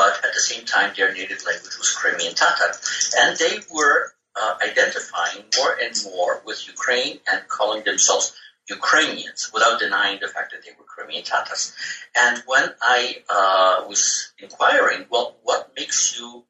but 0.00 0.14
at 0.24 0.32
the 0.32 0.44
same 0.50 0.64
time 0.64 0.92
their 0.96 1.12
native 1.12 1.44
language 1.44 1.76
was 1.76 1.90
Crimean 2.00 2.34
Tatar. 2.34 2.72
And 3.18 3.36
they 3.36 3.54
were 3.76 4.12
uh, 4.40 4.54
identifying 4.68 5.44
more 5.58 5.72
and 5.84 5.94
more 6.04 6.42
with 6.46 6.66
Ukraine 6.74 7.18
and 7.30 7.46
calling 7.48 7.82
themselves 7.84 8.26
Ukrainians 8.70 9.50
without 9.52 9.80
denying 9.80 10.18
the 10.20 10.28
fact 10.28 10.52
that 10.52 10.62
they 10.64 10.70
were 10.78 10.84
Crimean 10.84 11.24
Tatars. 11.24 11.74
And 12.16 12.42
when 12.46 12.68
I 12.80 13.22
uh, 13.28 13.88
was 13.88 14.32
inquiring, 14.38 15.06
well, 15.10 15.36
what 15.42 15.72
makes 15.76 16.18
you 16.18 16.44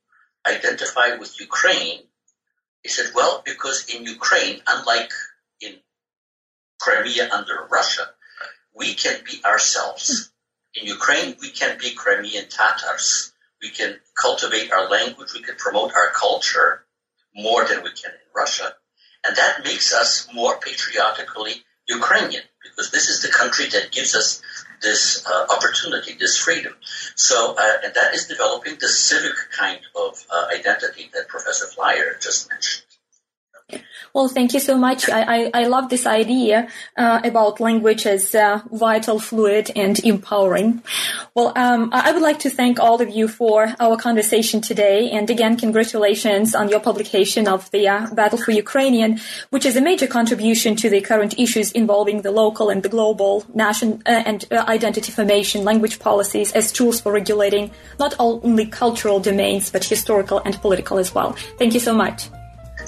identify 0.46 1.16
with 1.16 1.40
Ukraine? 1.40 2.02
He 2.82 2.88
said, 2.88 3.12
well, 3.14 3.42
because 3.44 3.86
in 3.94 4.04
Ukraine, 4.04 4.60
unlike 4.66 5.12
in 5.60 5.74
Crimea 6.80 7.30
under 7.32 7.68
Russia, 7.70 8.06
we 8.74 8.94
can 8.94 9.16
be 9.24 9.42
ourselves. 9.44 10.30
In 10.74 10.86
Ukraine, 10.86 11.36
we 11.40 11.50
can 11.50 11.78
be 11.78 11.94
Crimean 11.94 12.48
Tatars. 12.48 13.32
We 13.62 13.70
can 13.70 13.96
cultivate 14.20 14.72
our 14.72 14.88
language. 14.88 15.32
We 15.34 15.42
can 15.42 15.56
promote 15.56 15.92
our 15.92 16.10
culture 16.10 16.84
more 17.34 17.64
than 17.64 17.82
we 17.82 17.92
can 17.92 18.12
in 18.12 18.30
Russia. 18.34 18.72
And 19.24 19.36
that 19.36 19.64
makes 19.64 19.92
us 19.92 20.28
more 20.32 20.58
patriotically 20.58 21.64
Ukrainian 21.90 22.42
because 22.62 22.90
this 22.90 23.08
is 23.08 23.22
the 23.22 23.28
country 23.28 23.66
that 23.68 23.90
gives 23.90 24.14
us 24.14 24.42
this 24.80 25.26
uh, 25.26 25.46
opportunity, 25.50 26.14
this 26.14 26.36
freedom. 26.38 26.74
So, 27.14 27.54
uh, 27.58 27.84
and 27.84 27.94
that 27.94 28.14
is 28.14 28.26
developing 28.26 28.76
the 28.80 28.88
civic 28.88 29.34
kind 29.56 29.80
of 29.94 30.24
uh, 30.30 30.46
identity 30.58 31.10
that 31.14 31.28
Professor 31.28 31.66
Flier 31.66 32.16
just 32.20 32.48
mentioned. 32.50 32.89
Well, 34.12 34.28
thank 34.28 34.54
you 34.54 34.60
so 34.60 34.76
much. 34.76 35.08
I, 35.08 35.22
I, 35.22 35.50
I 35.54 35.64
love 35.66 35.88
this 35.88 36.04
idea 36.06 36.68
uh, 36.96 37.20
about 37.22 37.60
language 37.60 38.06
as 38.06 38.34
uh, 38.34 38.60
vital, 38.72 39.20
fluid, 39.20 39.70
and 39.76 39.98
empowering. 40.04 40.82
Well, 41.34 41.52
um, 41.54 41.90
I 41.92 42.10
would 42.10 42.22
like 42.22 42.40
to 42.40 42.50
thank 42.50 42.80
all 42.80 43.00
of 43.00 43.08
you 43.08 43.28
for 43.28 43.72
our 43.78 43.96
conversation 43.96 44.60
today. 44.60 45.10
And 45.10 45.30
again, 45.30 45.56
congratulations 45.56 46.54
on 46.56 46.68
your 46.68 46.80
publication 46.80 47.46
of 47.46 47.70
the 47.70 47.86
uh, 47.86 48.12
Battle 48.12 48.38
for 48.38 48.50
Ukrainian, 48.50 49.20
which 49.50 49.64
is 49.64 49.76
a 49.76 49.80
major 49.80 50.08
contribution 50.08 50.74
to 50.76 50.90
the 50.90 51.00
current 51.00 51.38
issues 51.38 51.70
involving 51.72 52.22
the 52.22 52.32
local 52.32 52.68
and 52.68 52.82
the 52.82 52.88
global 52.88 53.44
nation 53.54 54.02
uh, 54.06 54.22
and 54.26 54.44
uh, 54.50 54.64
identity 54.66 55.12
formation, 55.12 55.64
language 55.64 56.00
policies 56.00 56.52
as 56.52 56.72
tools 56.72 57.00
for 57.00 57.12
regulating 57.12 57.70
not 57.98 58.14
only 58.18 58.66
cultural 58.66 59.20
domains, 59.20 59.70
but 59.70 59.84
historical 59.84 60.42
and 60.44 60.60
political 60.60 60.98
as 60.98 61.14
well. 61.14 61.36
Thank 61.58 61.74
you 61.74 61.80
so 61.80 61.94
much. 61.94 62.28